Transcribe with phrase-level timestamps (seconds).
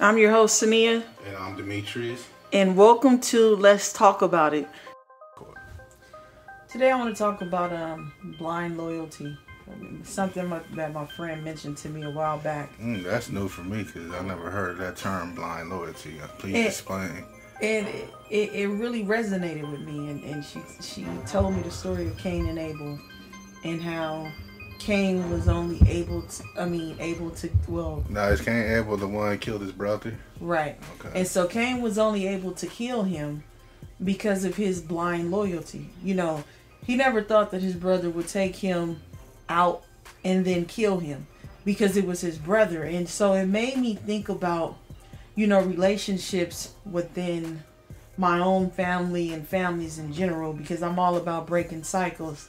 [0.00, 2.24] I'm your host, Saniyyah, And I'm Dimitrius.
[2.52, 4.68] and welcome to Let's Talk About It.
[6.70, 9.36] Today, I want to talk about um, blind loyalty.
[10.02, 12.76] Something my, that my friend mentioned to me a while back.
[12.80, 16.20] Mm, that's new for me because I never heard that term, blind loyalty.
[16.20, 16.66] Uh, Please Eh.
[16.66, 17.24] explain.
[17.62, 20.08] And it, it, it really resonated with me.
[20.10, 22.98] And, and she, she told me the story of Cain and Abel
[23.64, 24.30] and how
[24.80, 29.06] Cain was only able to, I mean, able to, well, Now, is Cain able the
[29.06, 30.16] one who killed his brother?
[30.40, 30.78] right.
[30.98, 31.20] Okay.
[31.20, 33.44] And so Cain was only able to kill him
[34.02, 35.90] because of his blind loyalty.
[36.02, 36.44] You know,
[36.86, 39.00] he never thought that his brother would take him
[39.48, 39.84] out
[40.24, 41.26] and then kill him
[41.64, 42.82] because it was his brother.
[42.82, 44.78] And so it made me think about,
[45.34, 47.62] you know, relationships within
[48.16, 52.48] my own family and families in general because I'm all about breaking cycles.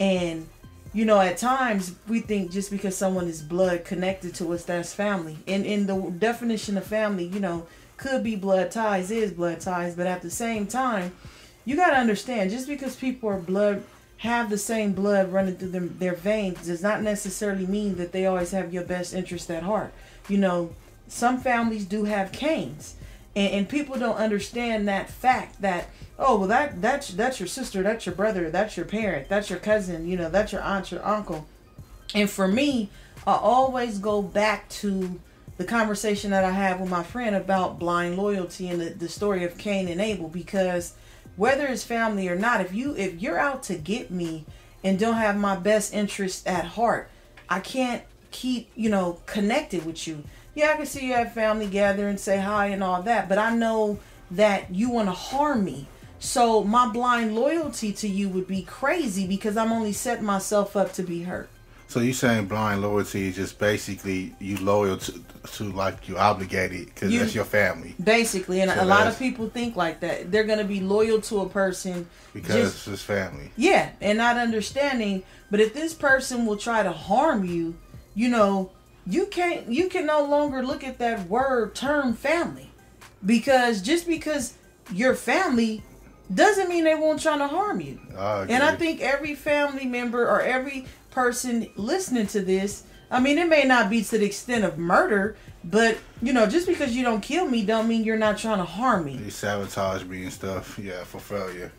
[0.00, 0.48] And
[0.96, 4.94] you know, at times we think just because someone is blood connected to us, that's
[4.94, 5.36] family.
[5.46, 7.66] And in the definition of family, you know,
[7.98, 11.12] could be blood ties, is blood ties, but at the same time,
[11.66, 13.84] you got to understand just because people are blood
[14.18, 18.24] have the same blood running through them, their veins does not necessarily mean that they
[18.24, 19.92] always have your best interest at heart.
[20.30, 20.74] You know,
[21.08, 22.94] some families do have Cains,
[23.36, 27.82] and, and people don't understand that fact that oh well that that's that's your sister,
[27.82, 31.06] that's your brother, that's your parent, that's your cousin, you know, that's your aunt, your
[31.06, 31.46] uncle.
[32.14, 32.88] And for me,
[33.26, 35.20] I always go back to
[35.58, 39.44] the conversation that I have with my friend about blind loyalty and the, the story
[39.44, 40.94] of Cain and Abel because
[41.36, 44.46] whether it's family or not, if you if you're out to get me
[44.82, 47.10] and don't have my best interest at heart,
[47.48, 50.24] I can't keep, you know, connected with you.
[50.56, 53.36] Yeah, I can see you have family gather and say hi and all that, but
[53.36, 53.98] I know
[54.30, 55.86] that you want to harm me.
[56.18, 60.94] So my blind loyalty to you would be crazy because I'm only setting myself up
[60.94, 61.50] to be hurt.
[61.88, 65.20] So you saying blind loyalty is just basically you loyal to,
[65.56, 69.18] to like you obligated because You- that's your family Basically, and So a lot of
[69.18, 70.32] people think like that.
[70.32, 73.52] They're going to be loyal to a person because just it's family.
[73.56, 75.22] yeah, and not understanding.
[75.50, 77.76] But if this person will try to harm you,
[78.14, 78.70] you know,
[79.06, 79.68] you can't.
[79.68, 82.70] You can no longer look at that word term family,
[83.24, 84.54] because just because
[84.92, 85.82] you're family
[86.32, 88.00] doesn't mean they won't try to harm you.
[88.18, 93.38] I And I think every family member or every person listening to this, I mean,
[93.38, 97.04] it may not be to the extent of murder, but you know, just because you
[97.04, 99.12] don't kill me, don't mean you're not trying to harm me.
[99.12, 100.78] You sabotage me and stuff.
[100.78, 101.70] Yeah, for failure.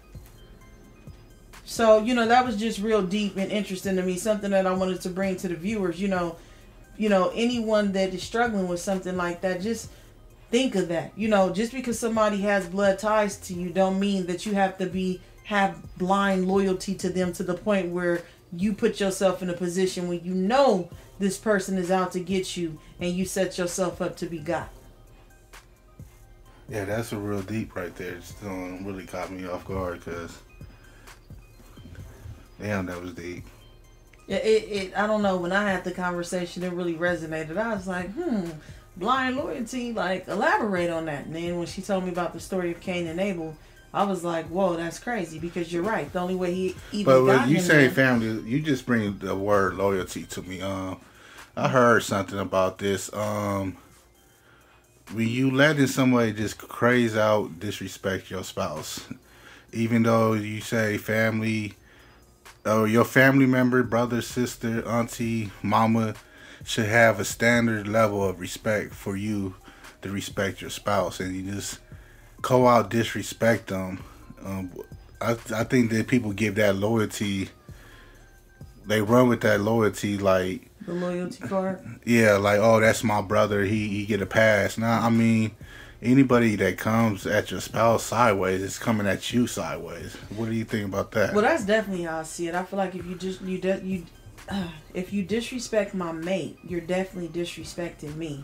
[1.66, 4.16] So, you know, that was just real deep and interesting to me.
[4.16, 6.02] Something that I wanted to bring to the viewers.
[6.02, 6.38] You know,
[6.98, 9.90] you know, anyone that is struggling with something like that, just
[10.50, 11.14] think of that.
[11.16, 14.78] You know, just because somebody has blood ties to you, don't mean that you have
[14.80, 18.22] to be have blind loyalty to them to the point where
[18.52, 22.58] you put yourself in a position where you know this person is out to get
[22.58, 24.70] you and you set yourself up to be got.
[26.70, 28.16] Yeah, that's a real deep right there.
[28.16, 30.38] It's um, really caught me off guard because
[32.60, 33.46] damn, that was deep.
[34.28, 37.58] Yeah, it, it I don't know when I had the conversation it really resonated.
[37.58, 38.50] I was like, hmm,
[38.98, 41.26] blind loyalty, like elaborate on that.
[41.26, 43.56] And then when she told me about the story of Cain and Abel,
[43.94, 46.12] I was like, whoa, that's crazy because you're right.
[46.12, 49.36] The only way he even But got when you say family, you just bring the
[49.36, 50.62] word loyalty to me.
[50.62, 51.00] Um,
[51.56, 53.12] I heard something about this.
[53.14, 53.78] Um,
[55.14, 59.08] when you let letting somebody just craze out, disrespect your spouse,
[59.72, 61.77] even though you say family,
[62.68, 66.16] or your family member, brother, sister, auntie, mama,
[66.66, 69.56] should have a standard level of respect for you
[70.02, 71.80] to respect your spouse, and you just
[72.42, 74.04] go out disrespect them.
[74.44, 74.72] Um,
[75.22, 77.50] I I think that people give that loyalty.
[78.86, 81.80] They run with that loyalty like the loyalty card.
[82.06, 83.64] yeah, like oh that's my brother.
[83.64, 84.78] He he get a pass.
[84.78, 85.52] Now I mean,
[86.02, 90.14] anybody that comes at your spouse sideways is coming at you sideways.
[90.36, 91.34] What do you think about that?
[91.34, 92.56] Well, that's definitely how I see it.
[92.56, 94.04] I feel like if you just you de- you
[94.50, 98.44] uh, if you disrespect my mate, you're definitely disrespecting me.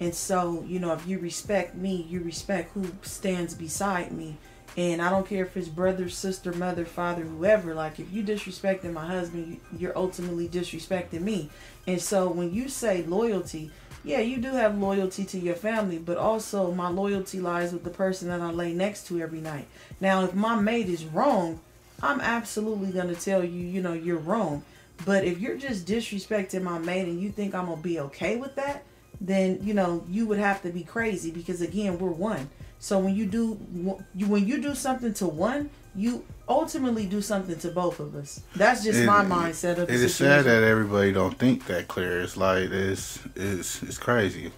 [0.00, 4.36] And so, you know, if you respect me, you respect who stands beside me.
[4.76, 7.74] And I don't care if it's brother, sister, mother, father, whoever.
[7.76, 11.48] Like, if you disrespecting my husband, you- you're ultimately disrespecting me.
[11.86, 13.70] And so, when you say loyalty,
[14.04, 17.90] yeah, you do have loyalty to your family, but also my loyalty lies with the
[17.90, 19.66] person that I lay next to every night.
[20.00, 21.60] Now, if my mate is wrong,
[22.02, 24.62] I'm absolutely going to tell you, you know, you're wrong.
[25.06, 28.36] But if you're just disrespecting my mate and you think I'm going to be okay
[28.36, 28.84] with that,
[29.20, 32.50] then, you know, you would have to be crazy because again, we're one.
[32.78, 37.68] So when you do when you do something to one, you ultimately do something to
[37.68, 38.40] both of us.
[38.56, 40.44] That's just It- my mindset of the It is situation.
[40.44, 42.20] sad that everybody don't think that clear.
[42.20, 44.52] It's like it's it's it's crazy.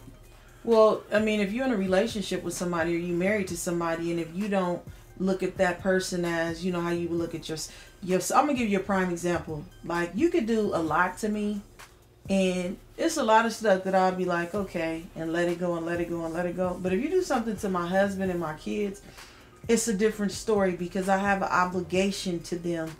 [0.65, 4.11] Well, I mean, if you're in a relationship with somebody or you married to somebody,
[4.11, 4.83] and if you don't
[5.19, 7.59] look at that person as you know how you would look at your
[8.03, 8.21] your.
[8.35, 9.65] I'm gonna give you a prime example.
[9.85, 11.61] Like you could do a lot to me,
[12.29, 15.77] and it's a lot of stuff that I'll be like, okay, and let it go
[15.77, 16.79] and let it go and let it go.
[16.83, 19.03] But if you do something to my husband and my kids,
[19.69, 22.91] it's a different story because I have an obligation to them,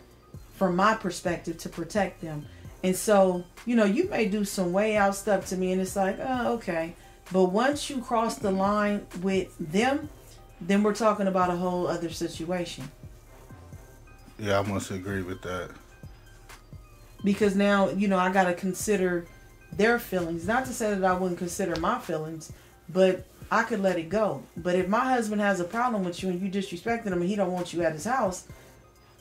[0.55, 2.45] from my perspective, to protect them.
[2.83, 5.95] And so, you know, you may do some way out stuff to me, and it's
[5.95, 6.95] like, oh, okay.
[7.31, 10.09] But once you cross the line with them,
[10.61, 12.89] then we're talking about a whole other situation.
[14.39, 15.71] Yeah, I must agree with that.
[17.23, 19.25] Because now, you know, I got to consider
[19.73, 20.47] their feelings.
[20.47, 22.51] Not to say that I wouldn't consider my feelings,
[22.89, 24.43] but I could let it go.
[24.55, 27.35] But if my husband has a problem with you and you disrespecting him and he
[27.35, 28.47] don't want you at his house,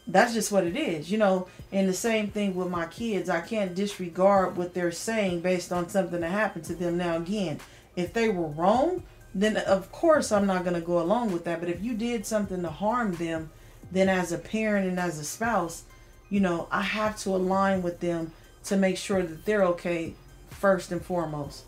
[0.06, 1.49] that's just what it is, you know.
[1.73, 3.28] And the same thing with my kids.
[3.28, 6.96] I can't disregard what they're saying based on something that happened to them.
[6.96, 7.61] Now, again,
[7.96, 9.02] if they were wrong,
[9.34, 11.61] then of course I'm not going to go along with that.
[11.61, 13.50] But if you did something to harm them,
[13.90, 15.84] then as a parent and as a spouse,
[16.31, 18.32] you know, I have to align with them
[18.64, 20.14] to make sure that they're okay
[20.50, 21.64] first and foremost.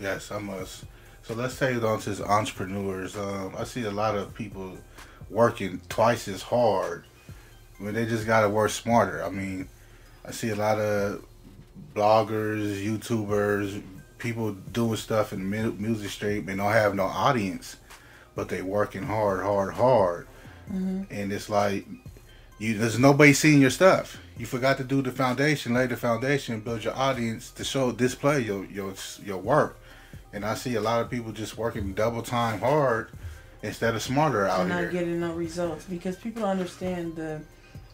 [0.00, 0.84] Yes, I must.
[1.24, 3.16] So let's take it on to entrepreneurs.
[3.16, 4.76] Um, I see a lot of people
[5.30, 7.04] working twice as hard
[7.78, 9.24] when they just got to work smarter.
[9.24, 9.68] I mean,
[10.24, 11.24] I see a lot of
[11.94, 13.82] bloggers, YouTubers,
[14.18, 17.78] people doing stuff in the music stream and don't have no audience,
[18.34, 20.26] but they working hard, hard, hard.
[20.70, 21.04] Mm-hmm.
[21.10, 21.86] And it's like
[22.58, 24.18] you there's nobody seeing your stuff.
[24.36, 28.40] You forgot to do the foundation, lay the foundation, build your audience to show display
[28.40, 28.92] your your
[29.24, 29.78] your work.
[30.34, 33.10] And I see a lot of people just working double time hard
[33.62, 34.90] instead of smarter out not here.
[34.90, 37.40] getting no results because people understand the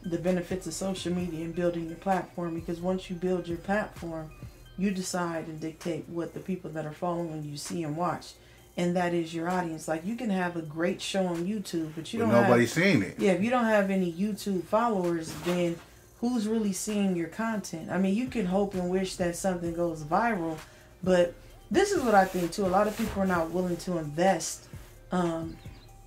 [0.03, 4.31] the benefits of social media and building your platform because once you build your platform
[4.79, 8.33] you decide and dictate what the people that are following you see and watch.
[8.79, 9.87] And that is your audience.
[9.87, 12.85] Like you can have a great show on youtube but you but don't nobody's have,
[12.85, 13.17] seeing it.
[13.19, 15.77] Yeah if you don't have any youtube followers then
[16.21, 17.91] who's really seeing your content?
[17.91, 20.57] I mean you can hope and wish that something goes viral
[21.03, 21.35] but
[21.71, 24.67] this is what i think too a lot of people are not willing to invest
[25.13, 25.57] um,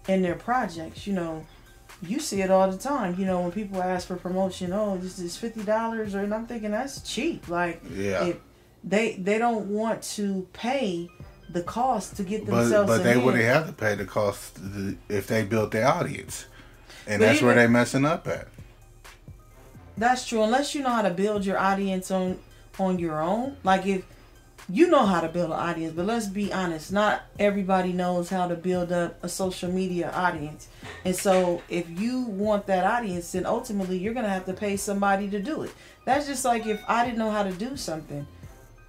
[0.08, 1.46] in their projects you know
[2.08, 3.16] you see it all the time.
[3.18, 6.46] You know, when people ask for promotion, oh, this is fifty dollars, or and I'm
[6.46, 7.48] thinking that's cheap.
[7.48, 8.34] Like, yeah,
[8.84, 11.10] they they don't want to pay
[11.50, 12.90] the cost to get themselves.
[12.90, 14.60] But, but they wouldn't have to pay the cost
[15.10, 16.46] if they built their audience,
[17.08, 18.48] and But that's even- where they're messing up at.
[19.96, 20.42] That's true.
[20.42, 22.40] Unless you know how to build your audience on
[22.80, 23.58] on your own.
[23.64, 24.04] Like if
[24.70, 28.48] you know how to build an audience, but let's be honest, not everybody knows how
[28.48, 30.68] to build up a social media audience.
[31.04, 35.30] And so if you want that audience, then ultimately you're gonna have to pay somebody
[35.30, 35.72] to do it.
[36.06, 38.26] That's just like if I didn't know how to do something.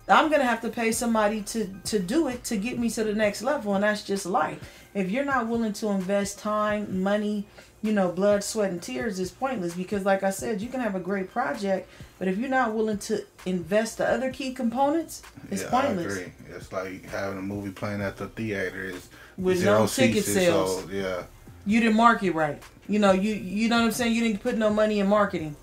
[0.06, 3.15] I'm gonna have to pay somebody to to do it to get me to the
[3.15, 4.87] next level, and that's just life.
[4.93, 7.47] If you're not willing to invest time, money,
[7.82, 10.94] you know, blood, sweat, and tears, it's pointless because, like I said, you can have
[10.94, 11.88] a great project,
[12.19, 16.16] but if you're not willing to invest the other key components, it's yeah, pointless.
[16.16, 16.32] I agree.
[16.55, 20.78] It's like having a movie playing at the theater is With zero no ticket sales.
[20.81, 20.90] sold.
[20.93, 21.25] Yeah,
[21.66, 22.62] You didn't market right.
[22.88, 24.14] You know, you you know what I'm saying.
[24.14, 25.56] You didn't put no money in marketing.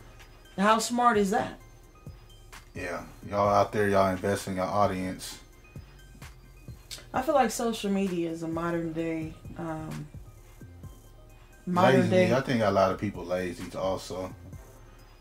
[0.57, 1.57] How smart is that?
[2.75, 3.03] yeah.
[3.29, 5.37] Y'all out there, y'all invest in your audience.
[7.13, 10.07] I feel like social media is a modern day, um,
[11.65, 12.09] modern lazy.
[12.09, 12.33] day.
[12.33, 14.33] I think a lot of people lazy also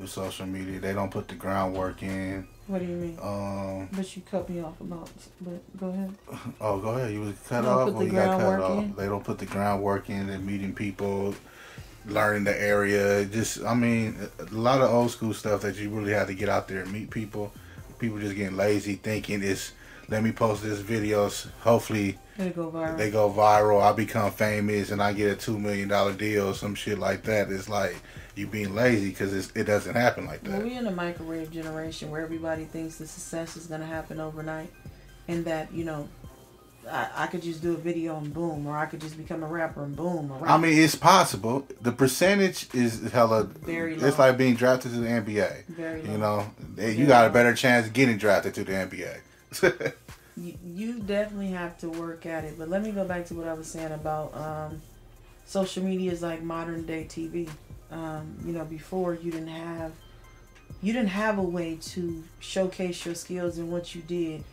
[0.01, 0.81] with social media.
[0.81, 2.47] They don't put the groundwork in.
[2.67, 3.19] What do you mean?
[3.23, 3.89] Um.
[3.93, 5.11] But you cut me off about.
[5.41, 6.15] But go ahead.
[6.61, 7.13] Oh, go ahead.
[7.13, 7.93] You was cut They don't off.
[7.93, 8.85] put the you got cut groundwork off.
[8.85, 8.95] in?
[8.97, 10.27] They don't put the groundwork in.
[10.27, 11.35] They're meeting people,
[12.07, 13.25] learning the area.
[13.27, 16.49] Just, I mean, a lot of old school stuff that you really had to get
[16.49, 17.53] out there and meet people.
[17.99, 19.73] People just getting lazy, thinking it's
[20.09, 21.49] let me post this videos.
[21.61, 22.97] Hopefully go viral.
[22.97, 23.83] they go viral.
[23.83, 27.23] I become famous and I get a two million dollar deal or some shit like
[27.25, 27.51] that.
[27.51, 27.97] It's like
[28.37, 30.63] you being lazy because it doesn't happen like Well, that.
[30.65, 34.71] we in a microwave generation where everybody thinks the success is going to happen overnight,
[35.29, 36.09] and that you know,
[36.91, 39.47] I, I could just do a video and boom, or I could just become a
[39.47, 40.31] rapper and boom.
[40.33, 41.67] Or I mean, it's possible.
[41.81, 43.45] The percentage is hella.
[43.45, 44.07] Very low.
[44.09, 45.67] It's like being drafted to the NBA.
[45.67, 46.13] very Low.
[46.13, 46.47] You know,
[46.87, 49.21] you got a better chance of getting drafted to the NBA.
[50.37, 52.59] you, you definitely have to work at it.
[52.59, 54.81] But let me go back to what I was saying about um,
[55.45, 57.49] social media is like modern day TV.
[57.91, 59.93] Um, you know, before you didn't have
[60.83, 64.45] you didn't have a way to showcase your skills and what you did.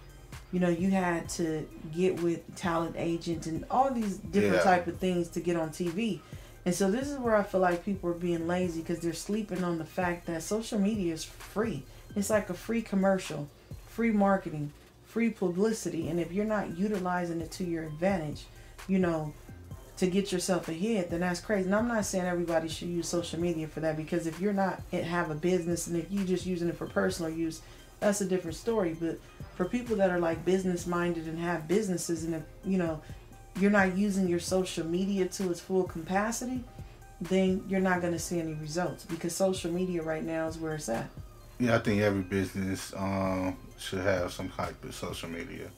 [0.51, 1.65] You know, you had to
[1.95, 4.61] get with talent agents and all these different Yeah.
[4.63, 6.19] type of things to get on TV.
[6.65, 9.63] And so this is where I feel like people are being lazy because they're sleeping
[9.63, 11.83] on the fact that social media is free.
[12.15, 13.47] It's like a free commercial,
[13.87, 14.73] free marketing,
[15.05, 16.09] free publicity.
[16.09, 18.45] And if you're not utilizing it to your advantage,
[18.89, 19.33] you know,
[19.97, 21.65] to get yourself ahead, then that's crazy.
[21.65, 24.81] And I'm not saying everybody should use social media for that because if you're not
[24.91, 27.61] have a business and if you're just using it for personal use,
[27.99, 28.95] that's a different story.
[28.99, 29.19] But
[29.55, 33.01] for people that are like business minded and have businesses and if, you know,
[33.59, 36.63] you're not using your social media to its full capacity,
[37.19, 40.89] then you're not to see any results because social media right now is where it's
[40.89, 41.09] at.
[41.59, 45.69] Yeah, I think every business um, should have some type of social media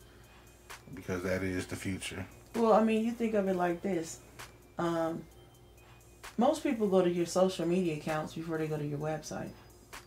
[0.94, 2.26] because that is the future.
[2.56, 4.20] Well, I mean, you think of it like this.
[4.78, 5.24] Um,
[6.38, 9.50] most people go to your social media accounts before they go to your website.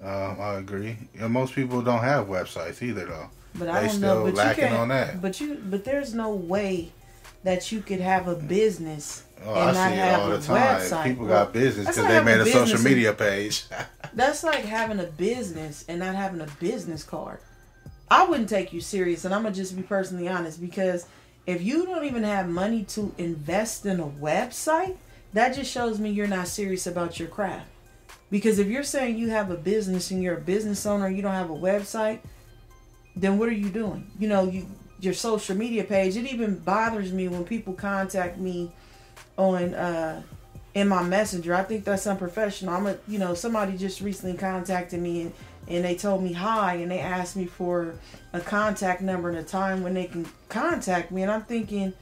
[0.03, 0.97] Um, I agree.
[1.19, 3.31] And most people don't have websites either, though.
[3.55, 4.25] But I they don't still know.
[4.25, 5.21] But lacking you can't, on that.
[5.21, 6.93] But you, but there's no way
[7.45, 10.39] that you could have a business Oh, and I not see it have all a
[10.39, 10.81] the time.
[10.81, 11.05] website.
[11.05, 13.65] People Well, got business because they made a having social media page.
[14.15, 17.41] That's like having a business and not having a business card.
[18.11, 21.07] I wouldn't take you serious, and I'm gonna just be personally honest because
[21.47, 24.97] if you don't even have money to invest in a website,
[25.33, 27.67] that just shows me you're not serious about your craft.
[28.31, 31.35] Because if you're saying you have a business and you're a business owner you don't
[31.35, 32.21] have a website,
[33.15, 34.11] then what are you doing?
[34.19, 34.67] You know, you
[35.01, 36.17] your social media page.
[36.17, 38.73] It even bothers me when people contact me
[39.37, 40.23] on uh
[40.75, 41.55] in my messenger.
[41.55, 42.75] I think that's unprofessional.
[42.75, 45.33] I'm a you know, somebody just recently contacted me and,
[45.69, 47.95] and they told me hi and they asked me for
[48.33, 51.93] a contact number and a time when they can contact me and I'm thinking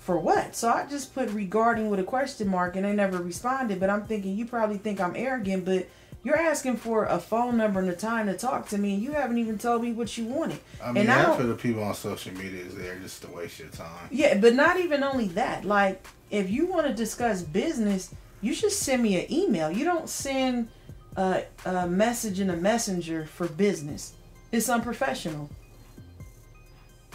[0.00, 0.54] for what?
[0.54, 3.80] So I just put regarding with a question mark and they never responded.
[3.80, 5.88] But I'm thinking you probably think I'm arrogant, but
[6.22, 9.12] you're asking for a phone number and a time to talk to me and you
[9.12, 10.58] haven't even told me what you wanted.
[10.82, 13.28] I mean, and half don't- of the people on social media is there just to
[13.28, 14.08] waste your time.
[14.10, 15.64] Yeah, but not even only that.
[15.64, 19.70] Like, if you want to discuss business, you should send me an email.
[19.70, 20.68] You don't send
[21.16, 24.12] a, a message in a messenger for business.
[24.52, 25.50] It's unprofessional.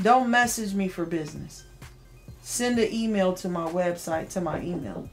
[0.01, 1.63] Don't message me for business.
[2.41, 5.08] Send an email to my website to my email.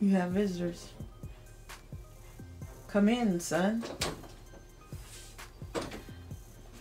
[0.00, 0.88] You have visitors.
[2.88, 3.84] Come in, son.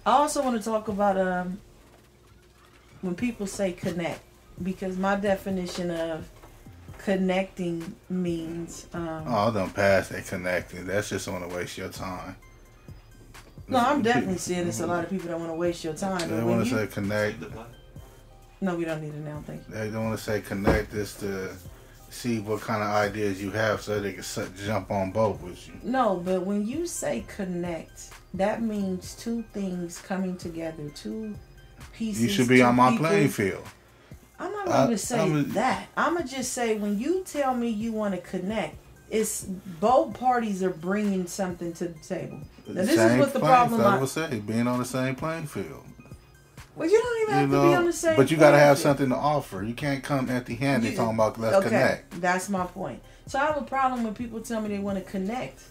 [0.05, 1.59] I also want to talk about um
[3.01, 4.21] when people say connect
[4.63, 6.27] because my definition of
[6.99, 10.85] connecting means um, Oh, don't pass that connecting.
[10.85, 12.35] That's just want to waste your time.
[13.67, 16.27] no i'm definitely seeing this a lot of people don't want to waste your time
[16.29, 17.43] They want to say connect.
[18.61, 21.13] no we don't need it now thank you They don't want to say connect this
[21.17, 21.49] to
[22.09, 24.23] see what kind of ideas you have so they can
[24.65, 25.75] jump on boat with you.
[25.83, 31.35] no but when you say connect that means two things coming together two
[31.93, 33.05] pieces You should be on my people.
[33.05, 33.63] playing field.
[34.39, 35.87] I'm not going to say I'm a- that.
[35.97, 38.75] I'm going to just say when you tell me you want to connect,
[39.09, 42.39] it's both parties are bringing something to the table.
[42.67, 43.81] Now, this is Same what the problem.
[43.81, 45.83] I I, would say being on the same playing field.
[46.75, 48.15] well, you don't even You have to be on the same.
[48.15, 49.63] but you got to have something to offer.
[49.63, 52.21] You can't come empty-handed talking about let's okay, connect.
[52.21, 53.01] that's my point.
[53.25, 55.61] So I have a problem when people tell me they want to connect,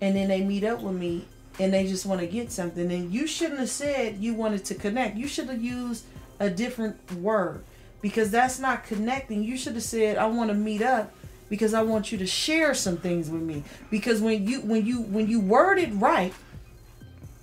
[0.00, 1.24] and then they meet up with me
[1.60, 2.90] and they just want to get something.
[2.92, 5.16] And you shouldn't have said you wanted to connect.
[5.16, 6.04] You should have used
[6.40, 7.64] a different word
[8.00, 9.42] because that's not connecting.
[9.42, 11.12] You should have said I want to meet up
[11.48, 13.64] because I want you to share some things with me.
[13.90, 16.32] Because when you when you when you word it right,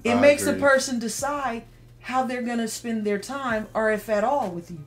[0.03, 1.63] it I makes a person decide
[2.01, 4.79] how they're gonna spend their time or if at all with you.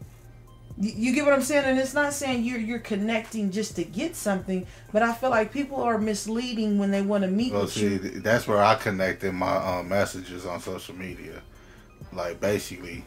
[0.80, 1.64] You, you get what I'm saying?
[1.64, 5.52] And it's not saying you're you're connecting just to get something, but I feel like
[5.52, 7.98] people are misleading when they want to meet Well, with see, you.
[7.98, 11.42] th- that's where I connected my um, messages on social media.
[12.12, 13.04] Like basically,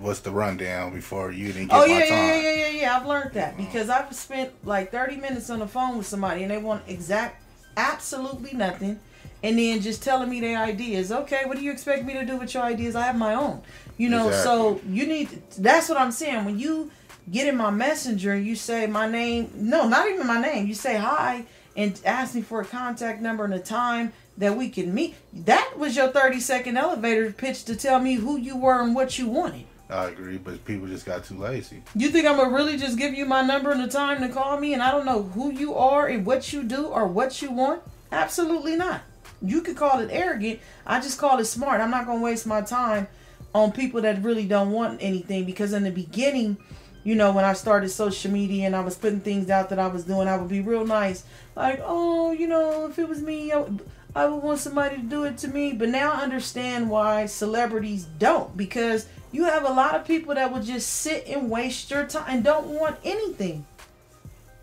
[0.00, 2.10] what's the rundown before you didn't get Oh my yeah, time?
[2.28, 2.96] yeah, yeah, yeah, yeah, yeah.
[2.96, 6.50] I've learned that because I've spent like 30 minutes on the phone with somebody and
[6.50, 7.42] they want exact,
[7.76, 8.98] absolutely nothing,
[9.42, 11.12] and then just telling me their ideas.
[11.12, 12.96] Okay, what do you expect me to do with your ideas?
[12.96, 13.62] I have my own.
[13.96, 15.42] You know, so you need.
[15.56, 16.44] That's what I'm saying.
[16.44, 16.90] When you
[17.30, 20.66] get in my messenger and you say my name, no, not even my name.
[20.66, 21.44] You say hi
[21.76, 25.14] and ask me for a contact number and a time that we can meet.
[25.32, 29.18] That was your 30 second elevator pitch to tell me who you were and what
[29.18, 29.64] you wanted.
[29.90, 31.82] I agree, but people just got too lazy.
[31.94, 34.58] You think I'm gonna really just give you my number and the time to call
[34.58, 37.50] me and I don't know who you are and what you do or what you
[37.50, 37.82] want?
[38.10, 39.02] Absolutely not.
[39.42, 40.60] You could call it arrogant.
[40.86, 41.80] I just call it smart.
[41.80, 43.08] I'm not gonna waste my time
[43.54, 46.56] on people that really don't want anything because in the beginning,
[47.04, 49.86] you know, when I started social media and I was putting things out that I
[49.88, 51.24] was doing, I would be real nice.
[51.54, 55.02] Like, oh, you know, if it was me, I would, I would want somebody to
[55.02, 55.72] do it to me.
[55.72, 60.52] But now I understand why celebrities don't because you have a lot of people that
[60.52, 63.66] will just sit and waste your time and don't want anything.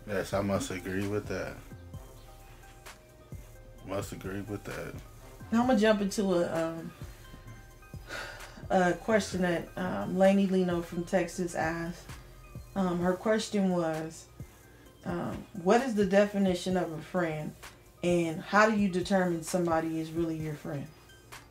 [0.08, 1.54] Yes, I must agree with that.
[3.86, 4.94] Must agree with that.
[5.50, 6.92] Now I'm gonna jump into a um,
[8.70, 12.06] a question that um, Lainey Lino from Texas asked.
[12.74, 14.24] Um, her question was,
[15.04, 17.52] um, "What is the definition of a friend,
[18.02, 20.86] and how do you determine somebody is really your friend?"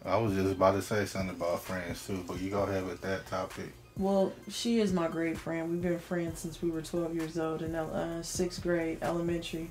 [0.04, 3.02] I was just about to say something about friends too, but you go ahead with
[3.02, 3.72] that topic.
[3.98, 5.70] Well, she is my great friend.
[5.70, 9.70] We've been friends since we were 12 years old in uh, sixth grade, elementary.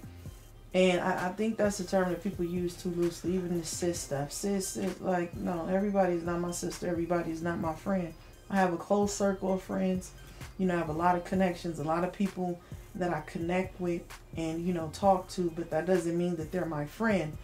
[0.72, 3.98] And I, I, think that's a term that people use too loosely, even the sis
[3.98, 4.30] stuff.
[4.30, 6.86] Sis is like, no, everybody's not my sister.
[6.86, 8.14] Everybody's not my friend.
[8.48, 10.12] I have a close circle of friends.
[10.58, 12.60] You know, I have a lot of connections, a lot of people
[12.94, 14.02] that I connect with
[14.36, 17.36] and, you know, talk to, but that doesn't mean that they're my friend.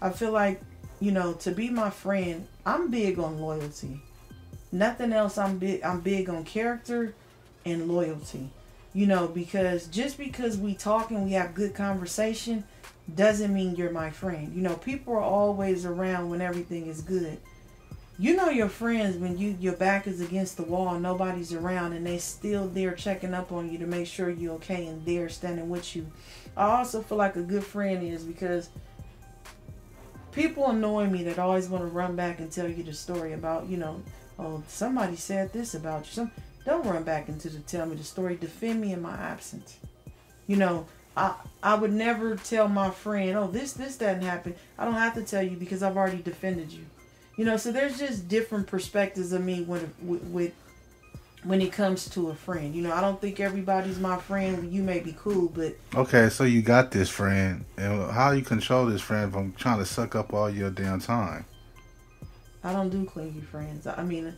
[0.00, 0.60] I feel like,
[1.00, 4.00] you know, to be my friend, I'm big on loyalty.
[4.70, 5.36] Nothing else.
[5.36, 5.82] I'm big.
[5.82, 7.14] I'm big on character
[7.64, 8.50] and loyalty.
[8.94, 12.64] You know, because just because we talk and we have good conversation
[13.14, 14.54] doesn't mean you're my friend.
[14.54, 17.38] You know, people are always around when everything is good.
[18.18, 22.06] You know your friends when you your back is against the wall, nobody's around, and
[22.06, 25.70] they still there checking up on you to make sure you're okay and they're standing
[25.70, 26.06] with you.
[26.56, 28.68] I also feel like a good friend is because
[30.30, 33.66] people annoy me that always want to run back and tell you the story about,
[33.66, 34.02] you know,
[34.38, 36.12] oh, somebody said this about you.
[36.12, 36.30] Some
[36.66, 38.36] don't run back into the tell me the story.
[38.36, 39.78] Defend me in my absence.
[40.46, 44.54] You know, I I would never tell my friend, oh, this this doesn't happen.
[44.78, 46.84] I don't have to tell you because I've already defended you.
[47.36, 50.52] You know, so there's just different perspectives of me when with, with
[51.44, 52.74] when it comes to a friend.
[52.74, 54.72] You know, I don't think everybody's my friend.
[54.72, 56.28] You may be cool, but okay.
[56.28, 60.14] So you got this friend, and how you control this friend from trying to suck
[60.14, 61.44] up all your damn time?
[62.64, 63.86] I don't do clingy friends.
[63.86, 64.36] I mean,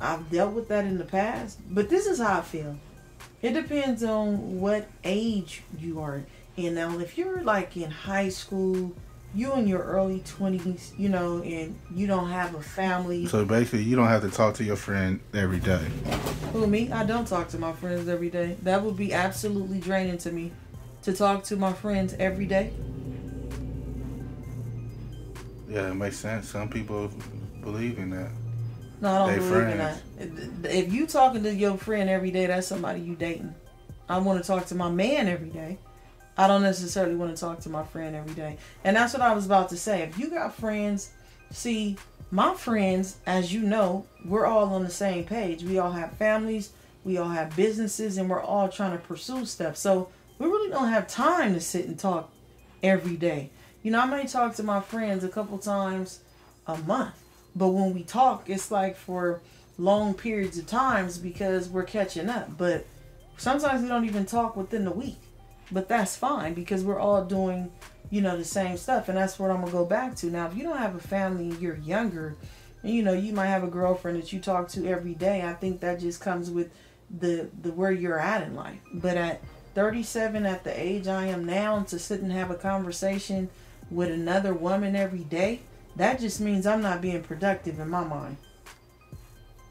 [0.00, 2.76] I've dealt with that in the past, but this is how I feel.
[3.42, 6.22] It depends on what age you are
[6.56, 6.74] in.
[6.74, 8.92] Now, if you're like in high school,
[9.34, 13.26] you in your early 20s, you know, and you don't have a family.
[13.26, 15.84] So basically, you don't have to talk to your friend every day.
[16.52, 16.90] Who, me?
[16.90, 18.56] I don't talk to my friends every day.
[18.62, 20.52] That would be absolutely draining to me
[21.02, 22.72] to talk to my friends every day.
[25.68, 26.48] Yeah, it makes sense.
[26.48, 27.10] Some people
[27.62, 28.32] believe in that.
[29.00, 30.02] No, I don't they believe friends.
[30.18, 30.76] in that.
[30.76, 33.54] If you talking to your friend every day, that's somebody you dating.
[34.08, 35.78] I want to talk to my man every day.
[36.36, 38.56] I don't necessarily want to talk to my friend every day.
[38.84, 40.02] And that's what I was about to say.
[40.02, 41.10] If you got friends,
[41.50, 41.96] see,
[42.30, 45.62] my friends, as you know, we're all on the same page.
[45.62, 46.70] We all have families,
[47.04, 49.76] we all have businesses, and we're all trying to pursue stuff.
[49.76, 52.32] So we really don't have time to sit and talk
[52.82, 53.50] every day.
[53.82, 56.20] You know, I may talk to my friends a couple times
[56.66, 57.14] a month.
[57.56, 59.40] But when we talk, it's like for
[59.78, 62.56] long periods of times because we're catching up.
[62.56, 62.86] But
[63.38, 65.18] sometimes we don't even talk within the week.
[65.72, 67.70] But that's fine because we're all doing,
[68.10, 69.08] you know, the same stuff.
[69.08, 70.26] And that's what I'm going to go back to.
[70.26, 72.36] Now, if you don't have a family and you're younger,
[72.82, 75.42] and, you know, you might have a girlfriend that you talk to every day.
[75.42, 76.70] I think that just comes with
[77.10, 78.80] the, the where you're at in life.
[78.94, 79.42] But at
[79.74, 83.48] 37, at the age I am now, to sit and have a conversation
[83.90, 85.60] with another woman every day,
[85.96, 88.36] that just means I'm not being productive in my mind.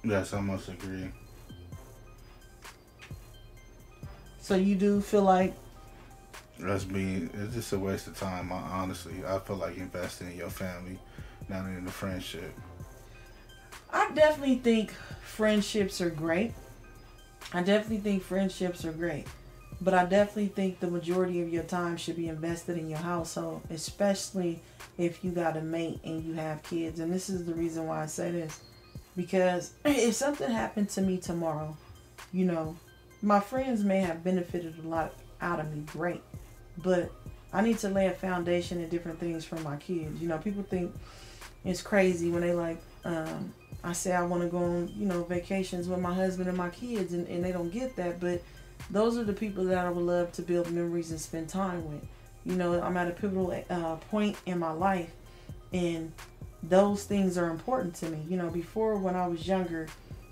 [0.03, 1.09] Yes, I must agree.
[4.39, 5.53] So you do feel like
[6.59, 8.51] that's being it's just a waste of time.
[8.51, 10.99] Honestly, I feel like investing in your family,
[11.47, 12.53] not in the friendship.
[13.91, 14.91] I definitely think
[15.23, 16.53] friendships are great.
[17.53, 19.25] I definitely think friendships are great.
[19.81, 23.61] But I definitely think the majority of your time should be invested in your household,
[23.69, 24.61] especially
[24.97, 26.99] if you got a mate and you have kids.
[26.99, 28.59] And this is the reason why I say this.
[29.15, 31.77] Because if something happened to me tomorrow,
[32.33, 32.75] you know,
[33.21, 36.21] my friends may have benefited a lot out of me, great.
[36.81, 37.11] But
[37.51, 40.21] I need to lay a foundation and different things for my kids.
[40.21, 40.93] You know, people think
[41.65, 45.23] it's crazy when they like, um, I say I want to go on, you know,
[45.23, 48.19] vacations with my husband and my kids, and, and they don't get that.
[48.19, 48.41] But
[48.89, 52.05] those are the people that I would love to build memories and spend time with.
[52.45, 55.11] You know, I'm at a pivotal uh, point in my life,
[55.73, 56.11] and
[56.63, 58.19] those things are important to me.
[58.29, 59.87] You know, before when I was younger,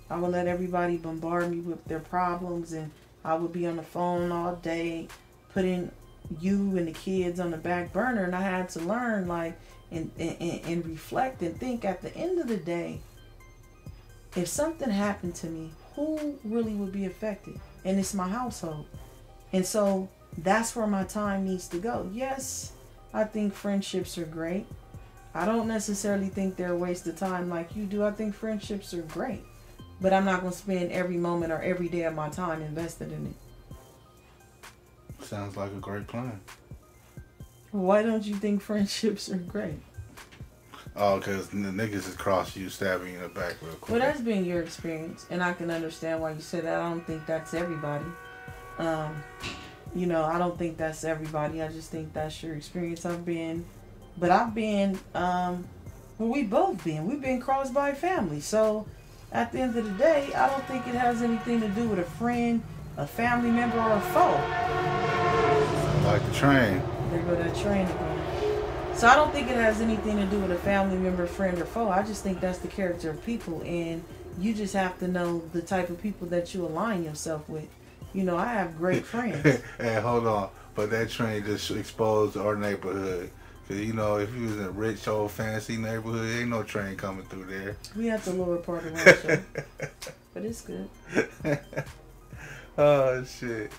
[0.10, 2.92] I would let everybody bombard me with their problems, and
[3.24, 5.08] I would be on the phone all day,
[5.54, 5.92] putting
[6.40, 8.24] you and the kids on the back burner.
[8.24, 9.58] And I had to learn, like,
[9.92, 13.00] and, and, and reflect and think at the end of the day,
[14.36, 17.60] if something happened to me, who really would be affected?
[17.86, 18.86] And it's my household.
[19.54, 22.10] And so that's where my time needs to go.
[22.13, 22.74] Yes,
[23.13, 24.68] I think friendships are great.
[25.34, 28.04] I don't necessarily think they're a waste of time like you do.
[28.04, 29.44] I think friendships are great.
[30.00, 33.12] But I'm not going to spend every moment or every day of my time invested
[33.12, 33.34] in it.
[35.21, 36.39] Sounds like a great plan.
[37.71, 39.80] Why don't you think friendships are great?
[40.95, 43.89] Oh, because the niggas is cross you, stabbing you in the back real quick.
[43.89, 46.80] Well, that's been your experience, and I can understand why you said that.
[46.80, 48.06] I don't think that's everybody.
[48.80, 49.23] Um,
[49.93, 51.62] you know, I don't think that's everybody.
[51.62, 53.06] I just think that's your experience.
[53.06, 53.65] I've been,
[54.17, 55.67] but I've been, um,
[56.17, 57.06] well, we both been.
[57.06, 58.39] We've been crossed by family.
[58.39, 58.88] So
[59.32, 61.99] at the end of the day, I don't think it has anything to do with
[61.99, 62.63] a friend,
[62.98, 64.34] a family member, or a foe.
[66.08, 66.82] Like the train.
[67.12, 68.96] There go that train again.
[68.96, 71.66] So I don't think it has anything to do with a family member, friend, or
[71.66, 71.90] foe.
[71.90, 74.04] I just think that's the character of people, and
[74.40, 77.68] you just have to know the type of people that you align yourself with.
[78.14, 79.62] You know, I have great friends.
[79.78, 80.50] hey, hold on.
[80.74, 83.32] But that train just exposed our neighborhood.
[83.68, 86.96] Cause you know, if you was in a rich old fancy neighborhood, ain't no train
[86.96, 87.76] coming through there.
[87.96, 89.44] We have the lower part of Rancho,
[90.34, 90.90] but it's good.
[92.78, 93.72] oh shit.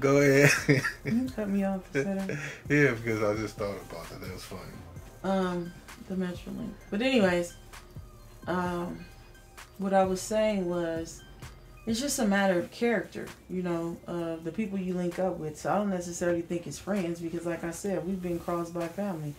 [0.00, 0.82] Go ahead.
[1.04, 1.82] You cut me off.
[1.94, 4.20] Yeah, because I just thought about that.
[4.20, 4.62] That was funny.
[5.22, 5.72] um,
[6.08, 6.72] the Metrolink.
[6.90, 7.54] But anyways,
[8.48, 9.04] um,
[9.78, 11.22] what I was saying was,
[11.86, 13.26] it's just a matter of character.
[13.48, 15.56] You know, uh, the people you link up with.
[15.58, 18.88] So I don't necessarily think it's friends because, like I said, we've been crossed by
[18.88, 19.34] family,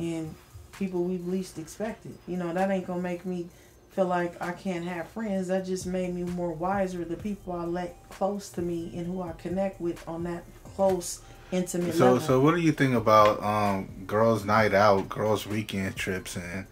[0.00, 0.34] and
[0.72, 2.18] people we've least expected.
[2.26, 3.46] You know, that ain't gonna make me
[3.94, 5.48] feel like I can't have friends.
[5.48, 7.04] That just made me more wiser.
[7.04, 11.20] The people I let close to me and who I connect with on that close,
[11.52, 12.20] intimate So, level.
[12.20, 16.66] so what do you think about um, girls' night out, girls' weekend trips, and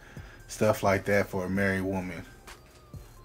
[0.48, 2.24] stuff like that for a married woman?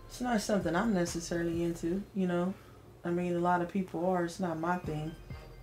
[0.08, 2.54] It's not something I'm necessarily into, you know.
[3.04, 4.26] I mean, a lot of people are.
[4.26, 5.12] It's not my thing.